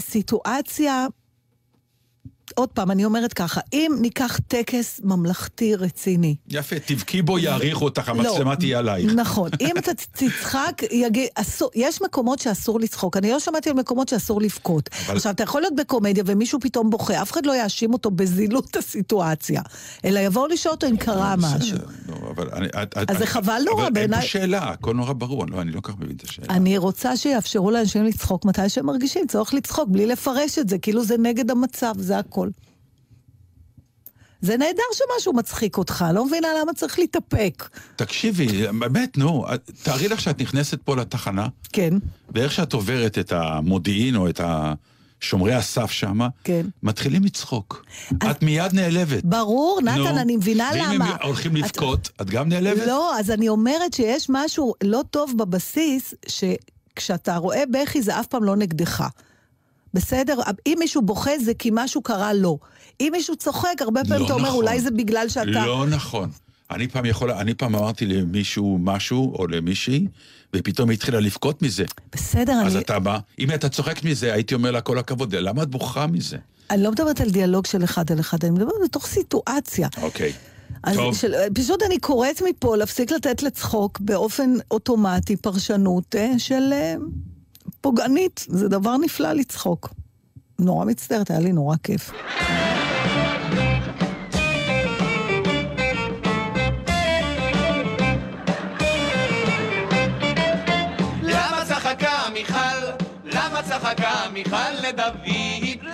[0.00, 1.06] סיטואציה...
[2.58, 8.08] עוד פעם, אני אומרת ככה, אם ניקח טקס ממלכתי רציני, יפה, תבכי בו, יעריכו אותך,
[8.08, 8.30] לא.
[8.30, 9.12] המצלמה תהיה עלייך.
[9.14, 9.50] נכון.
[9.60, 13.16] אם אתה תצחק, יגיד, אסור, יש מקומות שאסור לצחוק.
[13.16, 14.90] אני לא שמעתי על מקומות שאסור לבכות.
[15.06, 18.76] אבל- עכשיו, אתה יכול להיות בקומדיה ומישהו פתאום בוכה, אף אחד לא יאשים אותו בזילות
[18.76, 19.62] הסיטואציה,
[20.04, 21.76] אלא יבואו לשאול אותו אם קרה משהו.
[22.30, 22.66] אבל אני...
[22.82, 24.20] את- אז זה את- חבל נורא אבל אין בעיניי.
[24.20, 26.46] פה שאלה, הכל נורא ברור, לא, אני לא כל כך מבין את השאלה.
[26.50, 31.04] אני רוצה שיאפשרו לאנשים לצחוק מתי שהם מרגישים צורך לצחוק, בלי לפרש את זה, כאילו
[31.04, 32.48] זה נגד המצב, זה הכל.
[34.40, 37.68] זה נהדר שמשהו מצחיק אותך, לא מבינה למה צריך להתאפק.
[37.96, 38.46] תקשיבי,
[38.78, 39.44] באמת, נו,
[39.82, 41.94] תארי לך שאת נכנסת פה לתחנה, כן,
[42.34, 44.40] ואיך שאת עוברת את המודיעין או את
[45.20, 46.66] שומרי הסף שם, כן.
[46.82, 47.84] מתחילים לצחוק.
[48.30, 49.24] את מיד נעלבת.
[49.24, 51.04] ברור, נתן, נו, אני מבינה ואם למה.
[51.10, 52.86] הם הולכים את- לבכות, את גם נעלבת?
[52.86, 58.44] לא, אז אני אומרת שיש משהו לא טוב בבסיס, שכשאתה רואה בכי זה אף פעם
[58.44, 59.04] לא נגדך.
[59.94, 60.38] בסדר?
[60.66, 62.58] אם מישהו בוכה זה כי משהו קרה לו.
[63.00, 64.56] אם מישהו צוחק, הרבה פעמים לא אתה אומר, נכון.
[64.64, 65.44] אולי זה בגלל שאתה...
[65.66, 66.30] לא נכון.
[66.70, 70.06] אני פעם יכול, אני פעם אמרתי למישהו משהו, או למישהי,
[70.54, 71.84] ופתאום היא התחילה לבכות מזה.
[72.12, 72.84] בסדר, אז אני...
[72.84, 76.36] אתה בא, אם אתה צוחק מזה, הייתי אומר לה כל הכבוד, למה את בוכה מזה?
[76.70, 79.88] אני לא מדברת על דיאלוג של אחד על אחד, אני מדברת בתוך סיטואציה.
[80.02, 80.32] אוקיי.
[80.82, 81.16] אז טוב.
[81.16, 86.94] של, פשוט אני קוראת מפה להפסיק לתת לצחוק באופן אוטומטי פרשנות אה, של אה,
[87.80, 88.46] פוגענית.
[88.48, 89.94] זה דבר נפלא לצחוק.
[90.58, 92.10] נורא מצטערת, היה לי נורא כיף.
[103.88, 105.28] צחקה מיכל לדוד?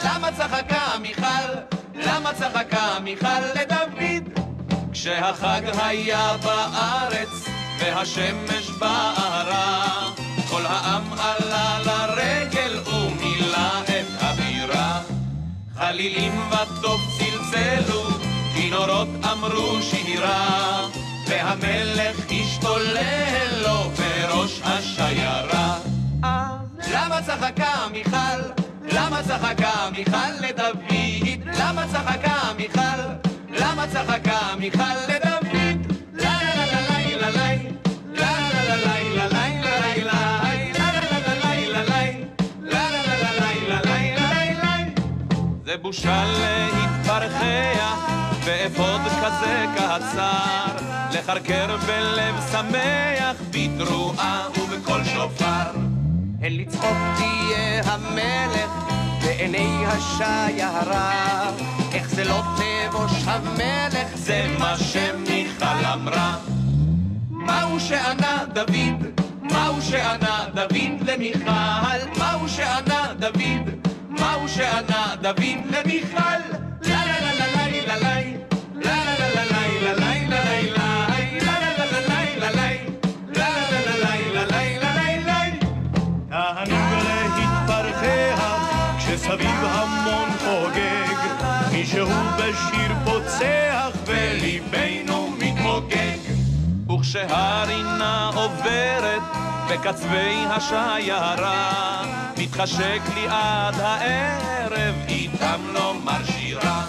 [0.05, 1.47] למה צחקה מיכל?
[1.95, 4.45] למה צחקה מיכל לדוד?
[4.93, 7.29] כשהחג היה בארץ
[7.79, 10.11] והשמש בערה
[10.51, 15.01] כל העם עלה לרגל ומילא את הבירה
[15.79, 18.03] חלילים וטוב צלצלו,
[18.55, 20.89] כינורות אמרו שירה,
[21.29, 23.24] והמלך השתולל
[27.45, 28.41] צחקה מיכל?
[28.93, 30.79] למה צחקה מיכל לדוד?
[31.59, 33.01] למה צחקה מיכל?
[33.49, 35.47] למה צחקה מיכל לדוד?
[36.13, 37.51] לה לה לה לה לה לה
[38.13, 39.63] לה לה לה לה
[40.05, 40.25] לה
[45.65, 47.95] זה בושה להתפרחע
[48.47, 50.77] באפוד כזה קצר,
[51.13, 55.94] לחרקר בלב שמח בתרועה ובקול שופר.
[56.45, 58.71] הן לצחוק תהיה המלך
[59.25, 61.51] בעיני השיירה,
[61.93, 66.37] איך זה לא תבוש המלך, זה מה שמיכל אמרה.
[67.31, 69.21] מהו שענה דוד?
[69.43, 72.09] מהו שענה דוד למיכל?
[72.19, 73.71] מהו שענה דוד?
[74.09, 76.41] מהו שענה דוד למיכל?
[76.83, 78.21] לה לה לה לה לה לה לה
[78.75, 80.84] לה לה לה לה לה לה לה
[97.25, 99.23] וכשהרינה עוברת
[99.71, 102.03] בקצווי השיירה.
[102.39, 106.85] מתחשק לי עד הערב איתם לומר שירה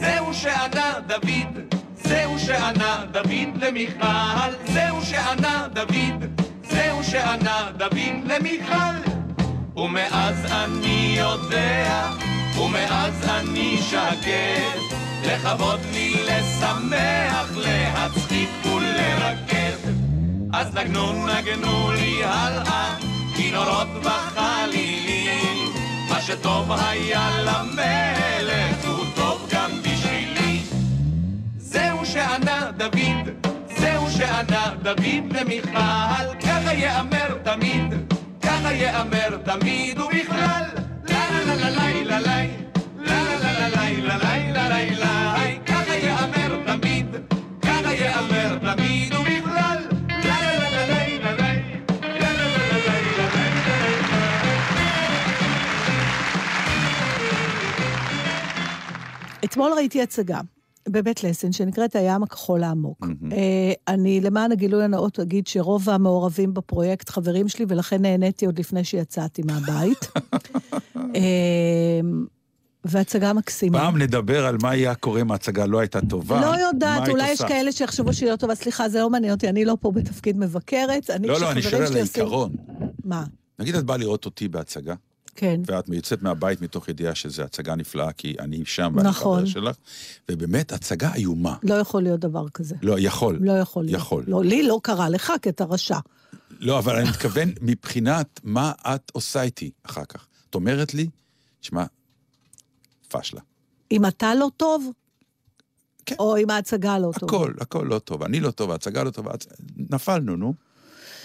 [0.00, 1.74] זהו שענה דוד,
[2.04, 6.24] זהו שענה דוד למיכל, זהו שענה דוד,
[6.70, 9.10] זהו שענה דוד למיכל.
[9.76, 12.10] ומאז אני יודע,
[12.58, 19.78] ומאז אני שקט, לכבוד לי לשמח, להצחיק ולרקד.
[20.52, 22.94] אז נגנו נגנו לי הלאה,
[23.36, 25.72] כינורות וחלילים.
[26.10, 30.60] מה שטוב היה למלך הוא טוב גם בשבילי.
[31.58, 33.48] זהו שענה דוד,
[33.78, 37.94] זהו שענה דוד למיכל, ככה יאמר תמיד,
[38.42, 40.64] ככה יאמר תמיד, ובכלל,
[41.08, 42.67] לה לה לה לה לה לה לה
[43.96, 47.06] לה לה לה לה לה לה לה ככה יאמר תמיד,
[47.62, 49.12] ככה יאמר תמיד,
[49.44, 49.74] לה
[59.44, 60.40] אתמול ראיתי הצגה
[60.88, 63.06] בבית לסין שנקראת הים הכחול העמוק.
[63.32, 68.84] אה, אני למען הגילוי הנאות אגיד שרוב המעורבים בפרויקט חברים שלי, ולכן נהניתי עוד לפני
[68.84, 70.10] שיצאתי מהבית.
[72.90, 73.78] והצגה מקסימה.
[73.78, 76.40] פעם נדבר על מה היה קורה אם ההצגה לא הייתה טובה.
[76.40, 77.42] לא יודעת, אולי יש?
[77.42, 78.54] כאלה שיחשבו שהיא לא טובה.
[78.54, 81.10] סליחה, זה לא מעניין אותי, אני לא פה בתפקיד מבקרת.
[81.22, 82.52] לא, לא, אני שואל על העיקרון.
[83.04, 83.24] מה?
[83.58, 84.94] נגיד את באה לראות אותי בהצגה,
[85.36, 85.60] כן.
[85.66, 89.38] ואת יוצאת מהבית מתוך ידיעה שזו הצגה נפלאה, כי אני שם ואני נכון.
[89.38, 89.76] חבר שלך,
[90.30, 91.56] ובאמת, הצגה איומה.
[91.62, 92.74] לא יכול להיות דבר כזה.
[92.82, 93.38] לא, יכול.
[93.40, 94.00] לא יכול להיות.
[94.00, 94.24] יכול.
[94.26, 95.98] לא, לי לא קרה, לך כי אתה רשע.
[96.60, 100.26] לא, אבל אני מתכוון מבחינת מה את עושה איתי אחר כך.
[100.50, 101.08] את אומרת לי,
[101.60, 101.84] שמע,
[103.08, 103.40] פשלה.
[103.92, 104.90] אם אתה לא טוב,
[106.18, 107.36] או אם ההצגה לא טובה.
[107.36, 108.22] הכל, הכל לא טוב.
[108.22, 109.32] אני לא טוב, ההצגה לא טובה.
[109.76, 110.54] נפלנו, נו.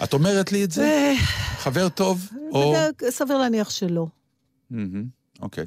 [0.03, 0.83] את אומרת לי את זה?
[0.83, 1.13] אה,
[1.57, 2.73] חבר טוב, או...
[3.09, 4.07] סביר להניח שלא.
[5.41, 5.65] אוקיי.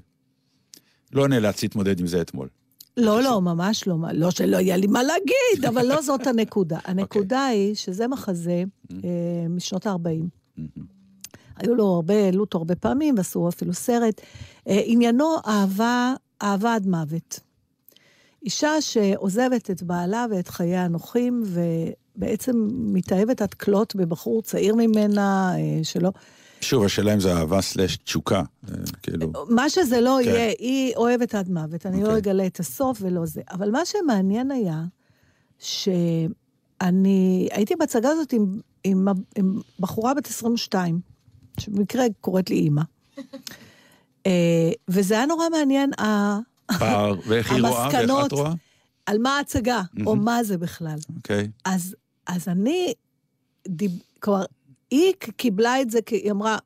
[1.12, 2.48] לא נאלץ להתמודד עם זה אתמול.
[2.96, 3.96] לא, לא, ממש לא.
[4.12, 6.76] לא שלא יהיה לי מה להגיד, אבל לא זאת הנקודה.
[6.76, 6.90] אוקיי.
[6.90, 10.60] הנקודה היא שזה מחזה אה, משנות ה-40.
[11.56, 14.20] היו לו הרבה, העלו אותו הרבה פעמים, ועשו אפילו סרט.
[14.68, 17.40] אה, עניינו אהבה, אהבה עד מוות.
[18.44, 25.84] אישה שעוזבת את בעלה ואת חייה הנוחים, ובעצם מתאהבת עד כלות בבחור צעיר ממנה, אה,
[25.84, 26.10] שלא...
[26.60, 28.42] שוב, השאלה אם זה אהבה סלש תשוקה.
[28.68, 30.28] אה, כאילו, מה שזה לא כן.
[30.28, 33.40] יהיה, היא אוהבת עד מוות, אני לא אגלה את הסוף ולא זה.
[33.50, 34.82] אבל מה שמעניין היה,
[35.58, 41.00] שאני הייתי בהצגה הזאת עם, עם, עם בחורה בת 22,
[41.60, 42.82] שבמקרה קוראת לי אימא.
[44.26, 45.90] אה, וזה היה נורא מעניין,
[46.78, 48.26] פער, ואיך היא רואה, ואיך.
[48.26, 48.52] את רואה?
[49.06, 50.16] על מה ההצגה, או.
[50.16, 50.98] מה זה בכלל.
[51.16, 51.50] אוקיי.
[51.64, 51.96] אז,
[52.26, 52.94] אז אני,
[53.68, 54.44] דיב, כלומר,
[54.90, 56.58] היא קיבלה את זה כי היא אמרה,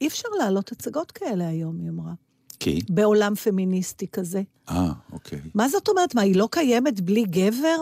[0.00, 2.12] אי אפשר להעלות הצגות כאלה היום, היא אמרה.
[2.60, 2.80] כי?
[2.88, 4.42] בעולם פמיניסטי כזה.
[4.68, 5.40] אה, אוקיי.
[5.54, 6.14] מה זאת אומרת?
[6.14, 7.76] מה, היא לא קיימת בלי גבר?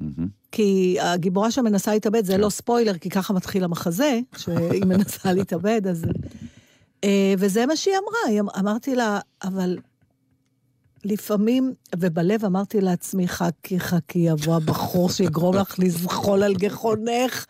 [0.00, 0.28] מהמם.
[0.52, 2.24] כי הגיבורה שם מנסה להתאבד, כן.
[2.24, 6.04] זה לא ספוילר, כי ככה מתחיל המחזה, שהיא מנסה להתאבד, אז...
[7.04, 9.78] אה, וזה מה שהיא אמרה, אמ- אמרתי לה, אבל
[11.04, 17.46] לפעמים, ובלב אמרתי לעצמי, חכי, חכי, יבוא הבחור שיגרום לך לזחול על גחונך.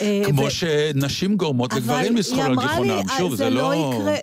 [0.00, 2.90] אה, כמו ו- שנשים גורמות לגברים לזחול על גיחונם.
[2.90, 3.74] "אה, שוב, זה זה לא לא...
[3.74, 4.16] יקרה."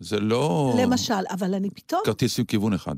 [0.00, 0.74] זה לא...
[0.82, 2.00] למשל, אבל אני פתאום...
[2.04, 2.94] כרטיס עם כיוון אחד.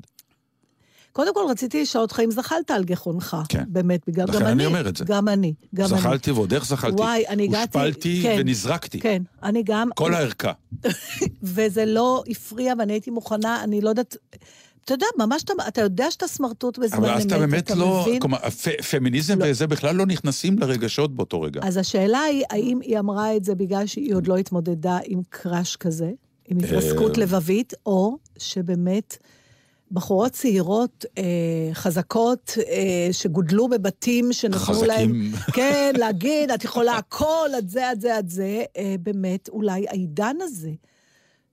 [1.17, 3.37] קודם כל רציתי לשאול אותך אם זחלת על גחונך.
[3.49, 3.65] כן.
[3.69, 4.25] באמת, בגלל...
[4.29, 5.05] לכן גם אני אומר את זה.
[5.05, 5.55] גם אני.
[5.75, 6.01] גם אני.
[6.01, 7.03] זחלתי ועוד איך זחלתי.
[7.03, 7.79] וואי, אני הגעתי...
[7.79, 9.01] הושפלתי כן, ונזרקתי.
[9.01, 9.89] כן, אני גם...
[9.95, 10.53] כל הערכה.
[11.55, 14.17] וזה לא הפריע, ואני הייתי מוכנה, אני לא יודעת...
[14.85, 18.03] אתה יודע, ממש אתה, אתה יודע שאתה סמרטוט בזמן אבל אמת, אז אתה באמת לא...
[18.03, 18.21] מבין?
[18.21, 21.61] כלומר, הפ- פמיניזם וזה בכלל לא נכנסים לרגשות באותו רגע.
[21.65, 25.77] אז השאלה היא, האם היא אמרה את זה בגלל שהיא עוד לא התמודדה עם קראש
[25.77, 26.11] כזה,
[26.49, 27.23] עם התרסקות אה.
[27.23, 29.17] לבבית, או שבאמת
[29.91, 31.25] בחורות צעירות, אה,
[31.73, 34.89] חזקות, אה, שגודלו בבתים שנתנו חזקים.
[34.89, 39.89] להם, כן, להגיד, את יכולה הכל, את זה, את זה, את זה, אה, באמת, אולי
[39.89, 40.71] העידן הזה,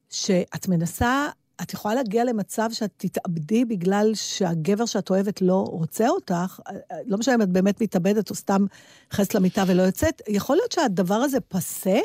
[0.09, 1.27] שאת מנסה,
[1.61, 6.97] את יכולה להגיע למצב שאת תתאבדי בגלל שהגבר שאת אוהבת לא רוצה אותך, אה, אה,
[7.05, 8.65] לא משנה אם את באמת מתאבדת או סתם
[9.13, 11.99] נכנסת למיטה ולא יוצאת, יכול להיות שהדבר הזה פסה?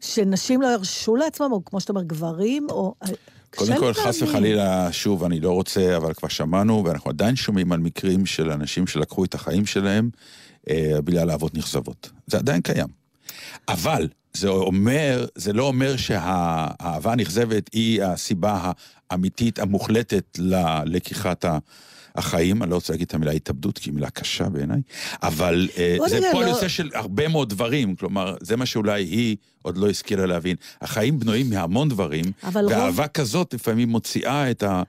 [0.00, 2.94] שנשים לא ירשו לעצמם, או כמו שאתה אומר, גברים, או...
[3.56, 4.36] קודם כל, חס להאמין.
[4.36, 8.86] וחלילה, שוב, אני לא רוצה, אבל כבר שמענו, ואנחנו עדיין שומעים על מקרים של אנשים
[8.86, 10.10] שלקחו את החיים שלהם
[10.70, 12.10] אה, בגלל אהבות נכזבות.
[12.26, 12.88] זה עדיין קיים.
[13.68, 18.72] אבל זה אומר, זה לא אומר שהאהבה הנכזבת היא הסיבה
[19.10, 21.58] האמיתית, המוחלטת ללקיחת ה...
[22.18, 24.80] החיים, אני לא רוצה להגיד את המילה התאבדות, כי היא מילה קשה בעיניי,
[25.22, 29.36] אבל בוא זה פועל לא- יוצא של הרבה מאוד דברים, כלומר, זה מה שאולי היא
[29.62, 30.56] עוד לא השכילה להבין.
[30.82, 34.82] החיים בנויים מהמון דברים, אבל רוב- ואהבה כזאת לפעמים מוציאה את, ה,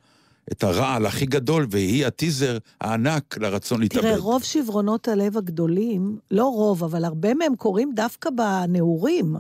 [0.52, 4.02] את הרעל הכי גדול, והיא הטיזר הענק לרצון להתאבד.
[4.02, 9.36] תראה, רוב שברונות הלב הגדולים, לא רוב, אבל הרבה מהם קורים דווקא בנעורים.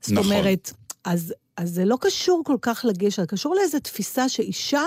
[0.00, 0.32] זאת נכון.
[0.32, 0.72] אומרת,
[1.04, 4.82] אז, אז זה לא קשור כל כך לגיל, זה קשור לאיזו תפיסה שאישה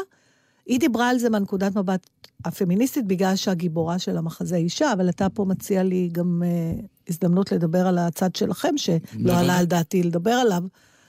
[0.69, 2.07] היא דיברה על זה מהנקודת מבט
[2.45, 7.87] הפמיניסטית, בגלל שהגיבורה של המחזה אישה, אבל אתה פה מציע לי גם אה, הזדמנות לדבר
[7.87, 9.35] על הצד שלכם, שלא בוודאי.
[9.37, 10.63] עלה על דעתי לדבר עליו.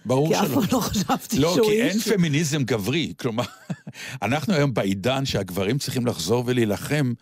[0.04, 0.42] ברור כי שלא.
[0.42, 1.92] אף פעם לא חשבתי לא, שהוא כי איש.
[1.92, 3.12] אין פמיניזם גברי.
[3.20, 3.44] כלומר,
[4.22, 7.12] אנחנו היום בעידן שהגברים צריכים לחזור ולהילחם.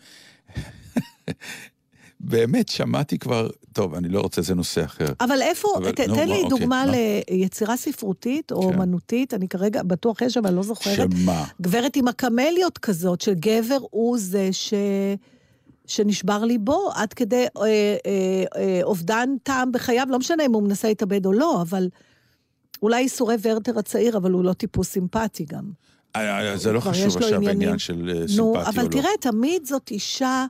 [2.21, 5.07] באמת, שמעתי כבר, טוב, אני לא רוצה, זה נושא אחר.
[5.21, 6.93] אבל איפה, אבל, ת, נו, תן לי אוקיי, דוגמה מה?
[7.31, 8.67] ליצירה ספרותית או כן.
[8.69, 11.09] אומנותית, אני כרגע בטוח יש, אבל לא זוכרת.
[11.13, 11.45] שמה?
[11.61, 14.75] גברת עם הקמליות כזאת, שגבר הוא זה ש...
[15.87, 20.89] שנשבר ליבו עד כדי אה, אה, אה, אובדן טעם בחייו, לא משנה אם הוא מנסה
[20.89, 21.89] להתאבד או לא, אבל
[22.83, 25.71] אולי ייסורי ורטר הצעיר, אבל הוא לא טיפוס סימפטי גם.
[26.17, 27.49] אה, אה, זה לא חשוב עכשיו.
[27.49, 28.89] העניין של אה, נו, סימפטיה אבל או לא.
[28.89, 30.47] תראה, תמיד זאת אישה,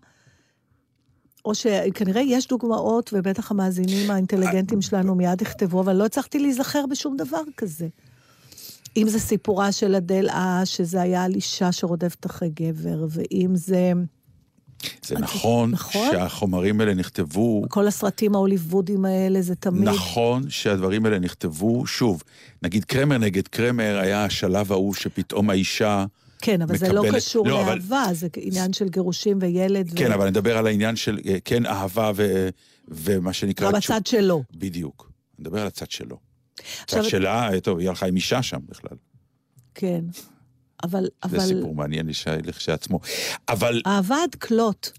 [1.45, 7.17] או שכנראה יש דוגמאות, ובטח המאזינים האינטליגנטים שלנו מיד יכתבו, אבל לא הצלחתי להיזכר בשום
[7.17, 7.89] דבר כזה.
[8.97, 13.93] אם זה סיפורה של אדל אה, שזה היה על אישה שרודפת אחרי גבר, ואם זה
[15.03, 16.11] זה נכון נכון?
[16.13, 19.89] שהחומרים האלה נכתבו, כל הסרטים ההוליוודיים האלה, זה תמיד...
[19.89, 22.23] נכון שהדברים האלה נכתבו, שוב,
[22.63, 26.05] נגיד קרמר נגד קרמר היה השלב ההוא שפתאום האישה...
[26.43, 29.91] כן, אבל זה לא מקבלת- קשור לא, אבל- לאהבה, זה עניין של גירושים וילד.
[29.97, 30.15] כן, ו...
[30.15, 32.49] אבל אני מדבר על העניין של אה, כן אהבה ו...
[32.89, 33.69] ומה שנקרא...
[33.69, 34.43] גם הצד שלו.
[34.57, 35.11] בדיוק.
[35.39, 36.17] אני מדבר על הצד שלו.
[36.83, 38.97] עכשיו- הצד שלה, אה, טוב, היא הלכה עם אישה שם בכלל.
[39.75, 40.05] כן.
[40.85, 41.03] אבל...
[41.03, 41.41] זה אבל...
[41.41, 42.09] סיפור מעניין
[42.47, 43.01] לכשעצמו.
[43.49, 43.83] אבל...
[43.87, 44.93] אהבה עד כלות,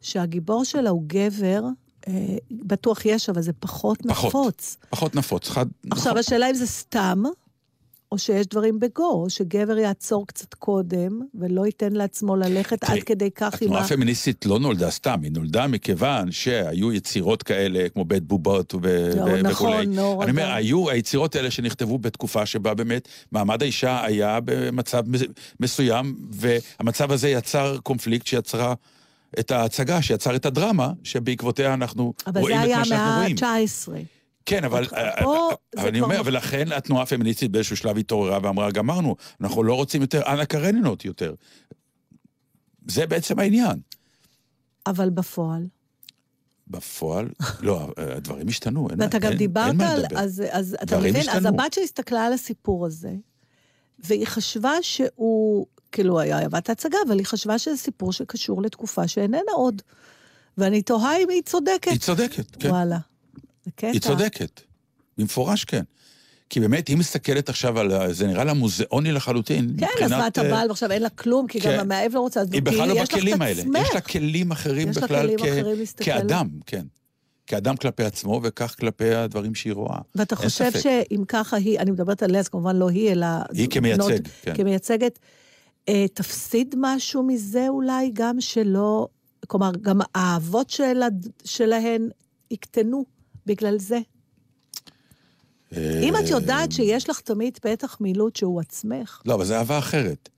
[0.00, 1.62] שהגיבור שלה הוא גבר,
[2.08, 2.12] אה,
[2.50, 4.28] בטוח יש, אבל זה פחות פחות.
[4.30, 4.76] נפוץ.
[4.90, 5.48] פחות נפוץ.
[5.48, 5.66] חד...
[5.90, 7.22] עכשיו, השאלה אם זה סתם,
[8.12, 13.30] או שיש דברים בגו, או שגבר יעצור קצת קודם, ולא ייתן לעצמו ללכת עד כדי
[13.30, 13.84] כך עם התנועה ה...
[13.84, 18.78] הפמיניסטית לא נולדה סתם, היא נולדה מכיוון שהיו יצירות כאלה, כמו בית בובות ו-
[19.16, 19.86] לא, ו- נכון, וכולי.
[19.86, 20.50] נור אני אומר.
[20.52, 25.22] היו היצירות האלה שנכתבו בתקופה שבה באמת מעמד האישה היה במצב מס-
[25.60, 28.74] מסוים, והמצב הזה יצר קונפליקט שיצרה
[29.38, 33.20] את ההצגה, שיצר את הדרמה, שבעקבותיה אנחנו אבל רואים זה את היה מה שאנחנו המאה
[33.22, 33.36] רואים.
[33.42, 34.15] ה-19.
[34.46, 34.88] כן, אבל,
[35.22, 39.62] פה אבל זה אני כבר אומר, ולכן התנועה הפמיניסטית באיזשהו שלב התעוררה ואמרה, גמרנו, אנחנו
[39.62, 41.34] לא רוצים יותר אנה קרנינות יותר.
[42.86, 43.80] זה בעצם העניין.
[44.86, 45.66] אבל בפועל.
[46.68, 47.28] בפועל,
[47.60, 50.02] לא, הדברים השתנו, אין, ואתה גם דיברת מה על...
[50.02, 50.18] לדבר.
[50.18, 51.16] אז, אז אתה מבין?
[51.16, 51.48] אז השתנו.
[51.48, 53.14] הבת שלי הסתכלה על הסיפור הזה,
[53.98, 59.52] והיא חשבה שהוא, כאילו, היה אהבת ההצגה, אבל היא חשבה שזה סיפור שקשור לתקופה שאיננה
[59.54, 59.82] עוד.
[60.58, 61.90] ואני תוהה אם היא צודקת.
[61.90, 62.70] היא צודקת, כן.
[62.70, 62.98] וואלה.
[63.66, 63.86] זה קטע.
[63.90, 64.60] היא צודקת,
[65.18, 65.82] במפורש כן.
[66.50, 68.12] כי באמת, היא מסתכלת עכשיו על...
[68.12, 71.58] זה נראה לה מוזיאוני לחלוטין, כן, עזבה את אה, הבעל, ועכשיו אין לה כלום, כי
[71.58, 71.78] גם כן.
[71.78, 73.62] המאהב לא רוצה, אז היא בכלל לא בכלים האלה.
[73.80, 75.76] יש לה כלים אחרים יש בכלל כלים כ- אחרים.
[76.00, 76.84] כאדם, כן.
[77.46, 79.98] כאדם כלפי עצמו, וכך כלפי הדברים שהיא רואה.
[80.14, 80.80] ואתה חושב ספק.
[80.80, 83.26] שאם ככה היא, אני מדברת עליה, אז כמובן לא היא, אלא...
[83.52, 84.54] היא כמייצג, בנות- כן.
[84.56, 85.18] כמייצגת,
[85.88, 89.06] אה, תפסיד משהו מזה אולי גם שלא...
[89.46, 91.06] כלומר, גם האהבות שלה,
[91.44, 92.08] שלהן
[92.50, 93.04] יקטנו
[93.46, 93.98] בגלל זה.
[95.76, 100.28] אם את יודעת שיש לך תמיד פתח מילוט שהוא עצמך, לא, אבל זה אהבה אחרת.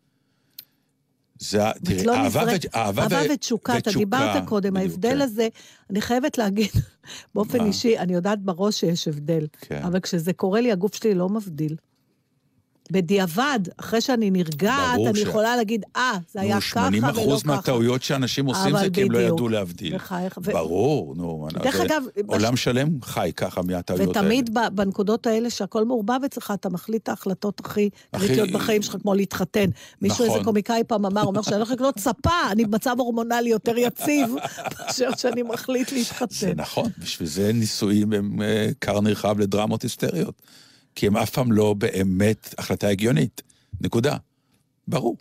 [1.39, 5.11] זה, תראי, לא אהבה, נפרד- ו, אהבה, אהבה ו, ותשוקה, אתה דיברת קודם, בדיוק, ההבדל
[5.11, 5.21] כן.
[5.21, 5.49] הזה,
[5.91, 6.71] אני חייבת להגיד,
[7.35, 7.65] באופן מה?
[7.67, 9.83] אישי, אני יודעת בראש שיש הבדל, כן.
[9.83, 11.77] אבל כשזה קורה לי, הגוף שלי לא מבדיל.
[12.91, 17.47] בדיעבד, אחרי שאני נרגעת, אני ש- יכולה להגיד, אה, זה היה ככה 80 ולא ככה.
[17.47, 19.19] מהטעויות שאנשים עושים זה כי הם לא.
[19.19, 19.95] ידעו להבדיל.
[19.95, 21.49] בחייך, ו- ברור, נו.
[21.63, 24.27] דרך זה- אגב, עולם שלם חי ככה מהטעויות האלה.
[24.29, 29.15] ותמיד בנקודות האלה שהכל מעורבב אצלך, אתה מחליט את ההחלטות הכי קריטיות בחיים שלך, כמו
[29.15, 29.67] להתחתן.
[30.03, 30.35] מישהו, נכון.
[30.37, 34.35] איזה קומיקאי פעם אמר, אומר שאני הולך לקנות ספה, אני במצב הורמונלי יותר יציב,
[34.81, 36.53] מאשר שאני מחליט זה להתחתן.
[36.57, 40.43] נכון, בשביל זה נישואים הם אה, כר נרחב לדרמות היסטריות.
[40.99, 43.43] כי הם אף פעם לא באמת החלטה הגיונית.
[43.81, 44.17] נקודה.
[44.89, 45.17] ברור.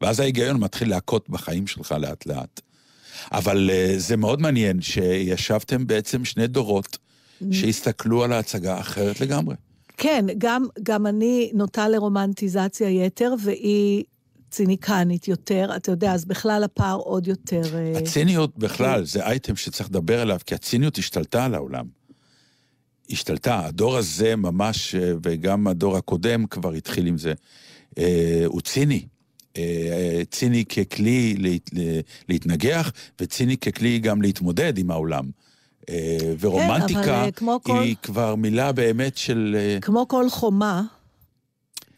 [0.00, 2.60] ואז ההיגיון מתחיל להכות בחיים שלך לאט לאט.
[3.32, 6.98] אבל אה, זה מאוד מעניין שישבתם בעצם שני דורות
[7.52, 9.54] שהסתכלו על ההצגה אחרת לגמרי.
[9.96, 14.04] כן, גם, גם אני נוטה לרומנטיזציה יתר, והיא
[14.50, 17.62] ציניקנית יותר, אתה יודע, אז בכלל הפער עוד יותר...
[17.74, 21.99] אה, הציניות בכלל זה אייטם שצריך לדבר עליו, כי הציניות השתלטה על העולם.
[23.10, 23.66] השתלטה.
[23.66, 27.32] הדור הזה ממש, אה, וגם הדור הקודם כבר התחיל עם זה,
[27.98, 29.06] אה, הוא ציני.
[29.56, 35.30] אה, ציני ככלי להת, לה- להתנגח, וציני ככלי גם להתמודד עם העולם.
[36.40, 39.56] ורומנטיקה כן, אבל, כמו כל- היא כבר מילה באמת של...
[39.80, 40.82] כמו כל חומה,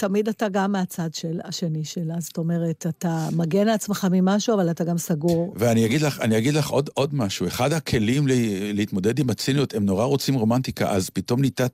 [0.03, 2.15] תמיד אתה גם מהצד של השני שלה.
[2.19, 5.55] זאת אומרת, אתה מגן לעצמך ממשהו, אבל אתה גם סגור.
[5.57, 7.47] ואני אגיד לך, אני אגיד לך עוד, עוד משהו.
[7.47, 8.35] אחד הכלים לה,
[8.75, 11.67] להתמודד עם הציניות, הם נורא רוצים רומנטיקה, אז פתאום נהייתה,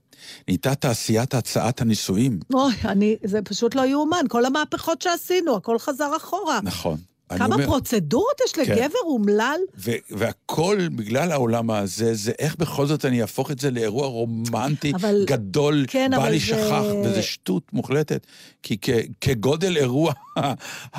[0.48, 2.40] נהייתה תעשיית הצעת הנישואים.
[2.54, 4.24] אוי, אני, זה פשוט לא יאומן.
[4.28, 6.60] כל המהפכות שעשינו, הכל חזר אחורה.
[6.62, 6.98] נכון.
[7.36, 8.62] כמה אומר- פרוצדורות יש כן.
[8.62, 9.58] לגבר אומלל?
[9.78, 14.92] ו- והכל בגלל העולם הזה, זה איך בכל זאת אני אהפוך את זה לאירוע רומנטי
[14.94, 18.26] אבל- גדול, כן, אבל יישכח, זה- וזה שטות מוחלטת.
[18.62, 20.12] כי כ- כגודל אירוע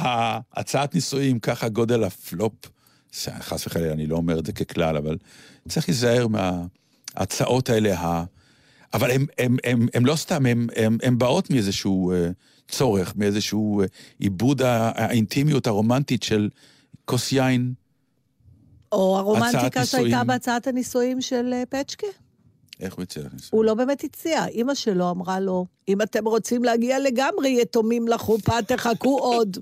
[0.54, 2.54] הצעת נישואים, ככה גודל הפלופ.
[3.40, 5.18] חס וחלילה, אני לא אומר את זה ככלל, אבל
[5.70, 8.00] צריך להיזהר מההצעות האלה.
[8.00, 8.24] ה...
[8.94, 12.30] אבל הם, הם, הם, הם לא סתם, הם, הם, הם באות מאיזשהו אה,
[12.70, 13.86] צורך, מאיזשהו אה,
[14.20, 16.50] עיבוד האינטימיות הרומנטית של
[17.06, 17.74] כוס יין.
[18.92, 20.24] או הרומנטיקה שהייתה.
[20.24, 22.08] בהצעת הנישואים של אה, פצ'קה?
[22.80, 23.50] איך הוא יצא להכניס?
[23.52, 24.46] הוא לא באמת הציע.
[24.46, 29.58] אימא שלו אמרה לו, אם אתם רוצים להגיע לגמרי יתומים לחופה, תחכו עוד.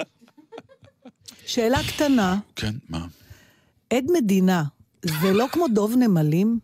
[1.46, 3.06] שאלה קטנה, כן, מה?
[3.94, 4.64] עד מדינה,
[5.06, 6.60] זה לא כמו דוב נמלים?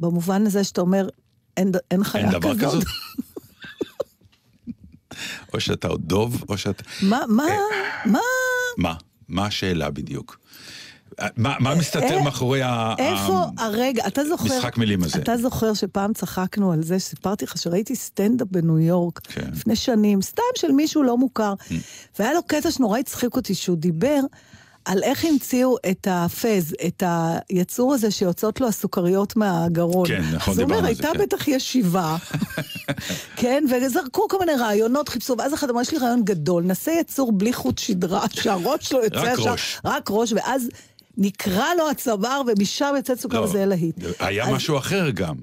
[0.00, 1.08] במובן הזה שאתה אומר,
[1.56, 2.84] אין, אין חיה אין דבר כזאת?
[5.54, 6.82] או שאתה עוד דוב, או שאתה...
[7.02, 7.44] מה, מה,
[8.04, 8.18] מה?
[8.78, 8.94] מה?
[9.28, 10.40] מה השאלה בדיוק?
[11.36, 12.94] מה, מה מסתתר אה, מאחורי ה...
[12.98, 14.44] איפה ה- הרגע, אתה זוכר...
[14.44, 15.18] משחק מילים הזה.
[15.18, 19.50] אתה זוכר שפעם צחקנו על זה, סיפרתי לך שראיתי סטנדאפ בניו יורק, כן.
[19.52, 21.54] לפני שנים, סתם של מישהו לא מוכר,
[22.18, 24.20] והיה לו קטע שנורא הצחיק אותי, שהוא דיבר
[24.90, 27.02] על איך המציאו את הפז, את
[27.48, 30.08] היצור הזה שיוצאות לו הסוכריות מהגרון.
[30.08, 32.16] כן, נכון, דיברנו על זה, הייתה כן." בטח ישיבה,
[33.36, 37.32] כן, וזרקו כל מיני רעיונות, חיפשו, ואז אחד אמר, יש לי רעיון גדול, נעשה יצור
[37.32, 39.80] בלי חוט שדרה, שהראש שלו יוצא רק ישר, ראש.
[39.84, 40.68] רק ראש, ואז
[41.18, 43.96] נקרע לו הצוואר, ומשם יוצא סוכר לא, וזה להיט.
[44.18, 45.34] היה אז- משהו אחר גם.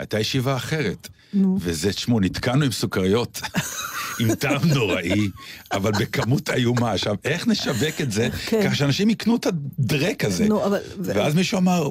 [0.00, 1.08] הייתה ישיבה אחרת.
[1.34, 1.56] נו.
[1.60, 3.40] וזה, תשמעו, נתקענו עם סוכריות,
[4.20, 5.28] עם טעם נוראי,
[5.72, 6.92] אבל בכמות איומה.
[6.92, 8.28] עכשיו, איך נשווק את זה,
[8.64, 10.42] ככה שאנשים יקנו את הדרק הזה?
[10.44, 10.48] כן.
[10.48, 11.88] נו, אבל- ואז מישהו אמר,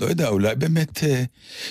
[0.00, 1.22] לא יודע, אולי באמת, אה,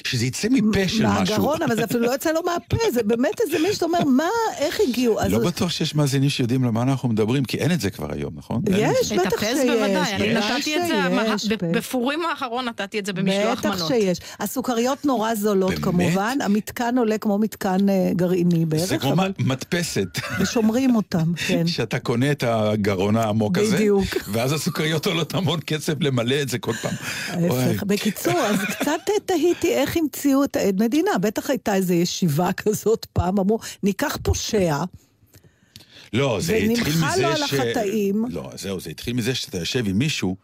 [0.03, 1.33] שזה יצא מפה של משהו.
[1.33, 4.27] מהגרון, אבל זה אפילו לא יצא לו מהפה, זה באמת איזה מישהו שאתה אומר, מה,
[4.57, 5.21] איך הגיעו?
[5.21, 8.33] אז לא בטוח שיש מאזינים שיודעים למה אנחנו מדברים, כי אין את זה כבר היום,
[8.35, 8.61] נכון?
[8.63, 9.11] את יש.
[9.11, 9.59] את בטח שיש.
[9.65, 11.57] בוודאי, אני נתתי את זה.
[11.71, 13.75] בפורים האחרון נתתי את זה במשלוח מנות.
[13.75, 14.19] בטח שיש.
[14.39, 20.07] הסוכריות נורא זולות כמובן, המתקן עולה כמו מתקן אה, גרעיני זה בערך, כמו אבל מדפסת.
[20.39, 21.67] ושומרים אותם, כן.
[21.67, 24.05] שאתה קונה את הגרון העמוק הזה, בדיוק.
[24.31, 26.93] ואז הסוכריות עולות המון כסף למלא את זה כל פעם.
[27.27, 27.83] ההפך.
[27.83, 31.17] בקיצור, אז קצת תהיתי איך המציאו את העד מדינה.
[31.21, 34.83] בטח הייתה איזו ישיבה כזאת פעם, אמרו, ניקח פושע,
[36.13, 36.95] לא, זה התחיל מזה ש...
[36.95, 38.25] ונמחל לו על החטאים.
[38.29, 40.35] לא, זהו, זה התחיל מזה שאתה יושב עם מישהו,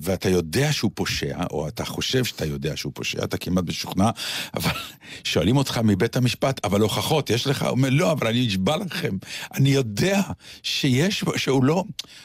[0.00, 4.10] ואתה יודע שהוא פושע, או אתה חושב שאתה יודע שהוא פושע, אתה כמעט משוכנע,
[4.54, 4.70] אבל
[5.24, 7.62] שואלים אותך מבית המשפט, אבל הוכחות, יש לך?
[7.62, 9.16] הוא אומר, לא, אבל אני נשבע לכם,
[9.54, 10.20] אני יודע
[10.62, 11.84] שיש, שהוא לא,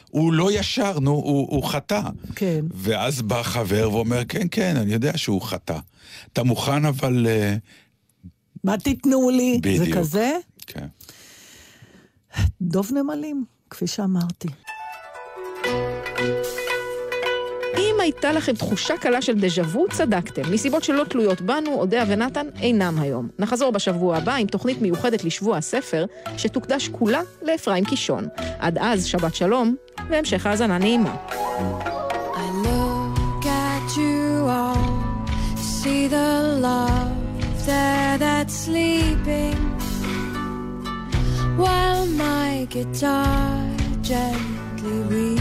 [0.09, 2.01] הוא לא ישר, נו, הוא, הוא חטא.
[2.35, 2.65] כן.
[2.73, 5.77] ואז בא חבר ואומר, כן, כן, אני יודע שהוא חטא.
[6.33, 7.27] אתה מוכן אבל...
[7.29, 7.55] אה,
[8.63, 9.59] מה תיתנו לי?
[9.63, 9.97] זה בדיוק.
[9.97, 10.31] כזה?
[10.67, 10.87] כן.
[12.61, 14.47] דוב נמלים, כפי שאמרתי.
[18.01, 20.41] הייתה לכם תחושה קלה של דז'ה וו, צדקתם.
[20.51, 23.29] מסיבות שלא תלויות בנו, אודיה ונתן אינם היום.
[23.39, 26.05] נחזור בשבוע הבא עם תוכנית מיוחדת לשבוע הספר,
[26.37, 28.27] שתוקדש כולה לאפרים קישון.
[28.59, 29.75] עד אז, שבת שלום,
[30.09, 31.15] והמשך האזנה נעימה.
[35.81, 36.07] See
[41.61, 43.67] while my guitar
[44.09, 45.40] gently weeps.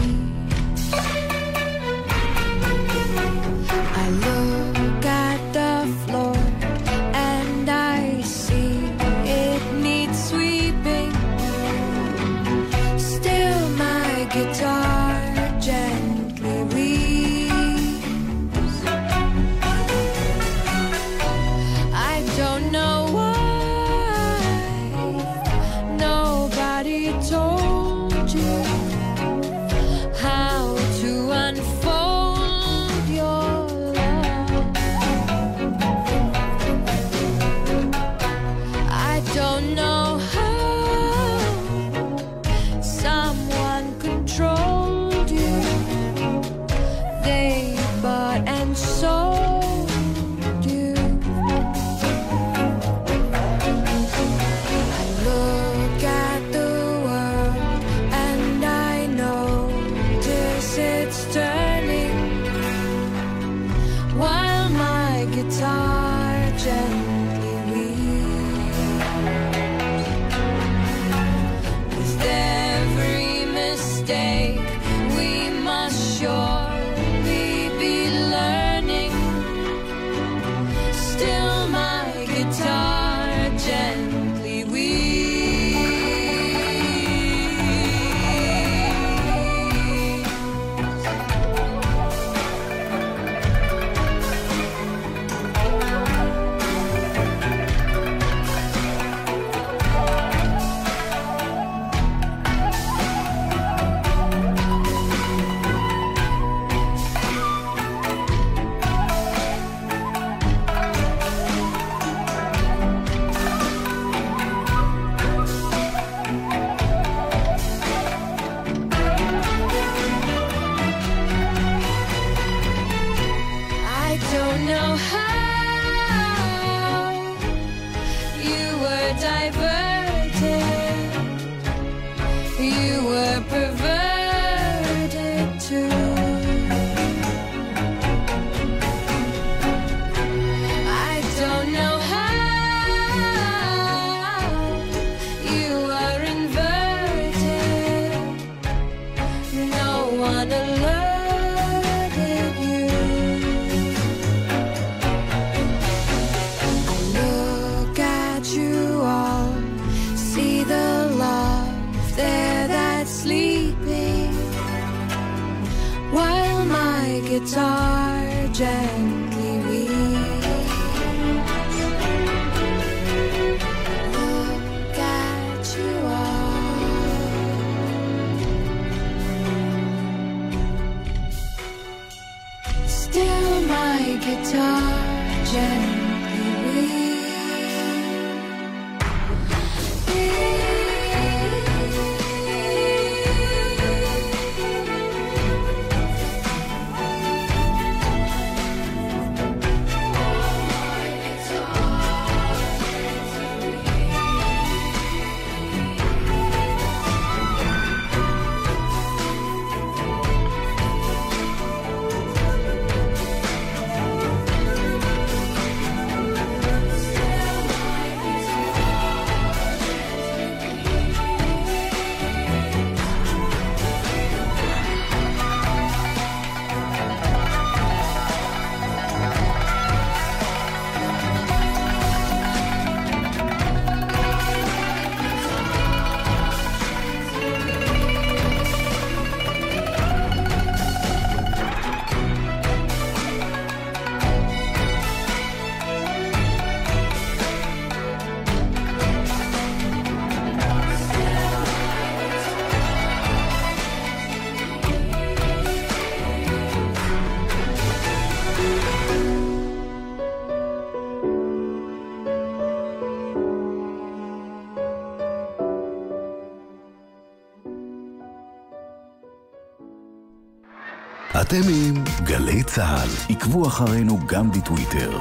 [271.51, 273.09] אתם עם גלי צה"ל.
[273.29, 275.19] עקבו אחרינו גם בטוויטר.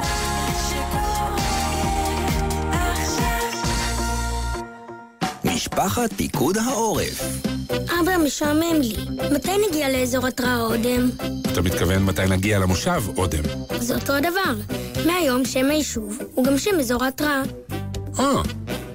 [5.44, 7.22] משפחת פיקוד העורף.
[7.70, 8.96] אבא, משעמם לי.
[9.34, 11.10] מתי נגיע לאזור התראה אודם?
[11.52, 13.42] אתה מתכוון מתי נגיע למושב, אודם.
[13.78, 14.54] זה אותו הדבר.
[15.06, 17.42] מהיום שם היישוב הוא גם שם אזור ההתראה.
[18.18, 18.42] אה,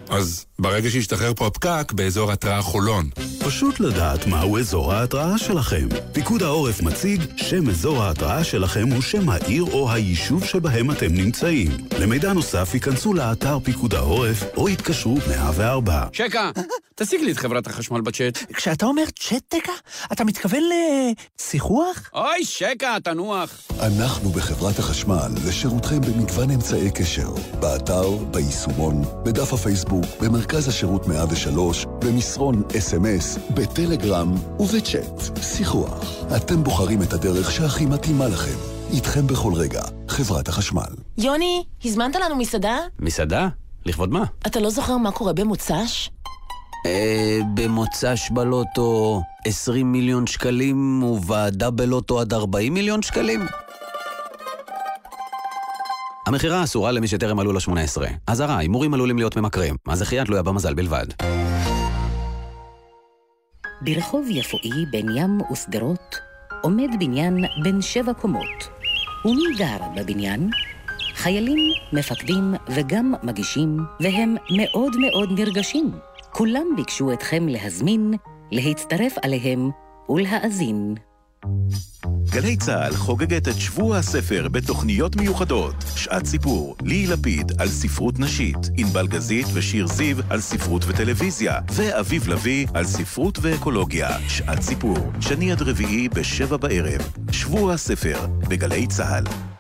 [0.10, 3.10] אז ברגע שישתחרר פה הפקק, באזור התראה חולון.
[3.46, 5.88] פשוט לדעת מהו אזור ההתראה שלכם.
[6.14, 11.72] פיקוד העורף מציג שם אזור ההתראה שלכם הוא שם העיר או היישוב שבהם אתם נמצאים.
[12.00, 16.08] למידע נוסף ייכנסו לאתר פיקוד העורף או יתקשרו 104.
[16.14, 16.52] שקה,
[16.98, 18.38] תשיג לי את חברת החשמל בצ'אט.
[18.54, 19.72] כשאתה אומר צ'טקה,
[20.12, 20.64] אתה מתכוון
[21.40, 22.10] לשיחוח?
[22.14, 23.62] אוי, שקה, תנוח.
[23.80, 27.30] אנחנו בחברת החשמל לשירותכם במגוון אמצעי קשר,
[27.60, 35.38] באתר, ביישומון, בדף הפייסבוק, במרכז השירות 103, במסרון אס.אם.אס, בטלגרם ובצ'אט.
[35.42, 36.04] שיחוח.
[36.38, 38.58] אתם בוחרים את הדרך שהכי מתאימה לכם.
[38.94, 40.96] איתכם בכל רגע, חברת החשמל.
[41.18, 42.78] יוני, הזמנת לנו מסעדה?
[43.00, 43.48] מסעדה?
[43.86, 44.24] לכבוד מה?
[44.48, 46.10] אתה לא זוכר מה קורה במוצ"ש?
[46.86, 53.46] אה, במוצ"ש בלוטו 20 מיליון שקלים וועדה בלוטו עד 40 מיליון שקלים?
[56.28, 58.02] המכירה אסורה למי שטרם מלאו ל-18.
[58.28, 59.76] אזהרה, הימורים עלולים להיות ממכרים.
[59.88, 61.06] הזכייה תלויה במזל בלבד.
[63.82, 66.20] ברחוב יפואי בין ים ושדרות
[66.62, 68.70] עומד בניין בן שבע קומות.
[69.26, 70.50] ומי גר בבניין?
[71.16, 71.60] חיילים,
[71.94, 75.92] מפקדים וגם מגישים, והם מאוד מאוד נרגשים.
[76.38, 78.14] כולם ביקשו אתכם להזמין,
[78.52, 79.70] להצטרף עליהם
[80.10, 80.96] ולהאזין.
[82.30, 85.76] גלי צה"ל חוגגת את שבוע הספר בתוכניות מיוחדות.
[85.96, 92.28] שעת סיפור, ליהי לפיד על ספרות נשית, ענבל גזית ושיר זיו על ספרות וטלוויזיה, ואביב
[92.28, 94.10] לביא על ספרות ואקולוגיה.
[94.28, 97.02] שעת סיפור, שני עד רביעי בשבע בערב.
[97.32, 99.55] שבוע הספר בגלי צה"ל.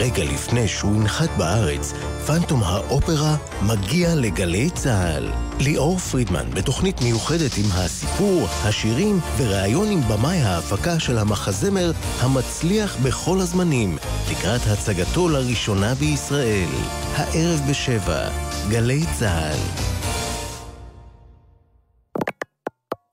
[0.00, 1.92] רגע לפני שהוא ינחת בארץ,
[2.26, 5.30] פנטום האופרה מגיע לגלי צה"ל.
[5.58, 11.90] ליאור פרידמן בתוכנית מיוחדת עם הסיפור, השירים וראיון עם במאי ההפקה של המחזמר
[12.20, 13.96] המצליח בכל הזמנים,
[14.30, 16.68] לקראת הצגתו לראשונה בישראל.
[17.16, 18.28] הערב בשבע,
[18.70, 19.58] גלי צה"ל.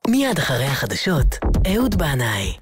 [0.08, 2.52] מיד אחרי החדשות, אהוד בנאי.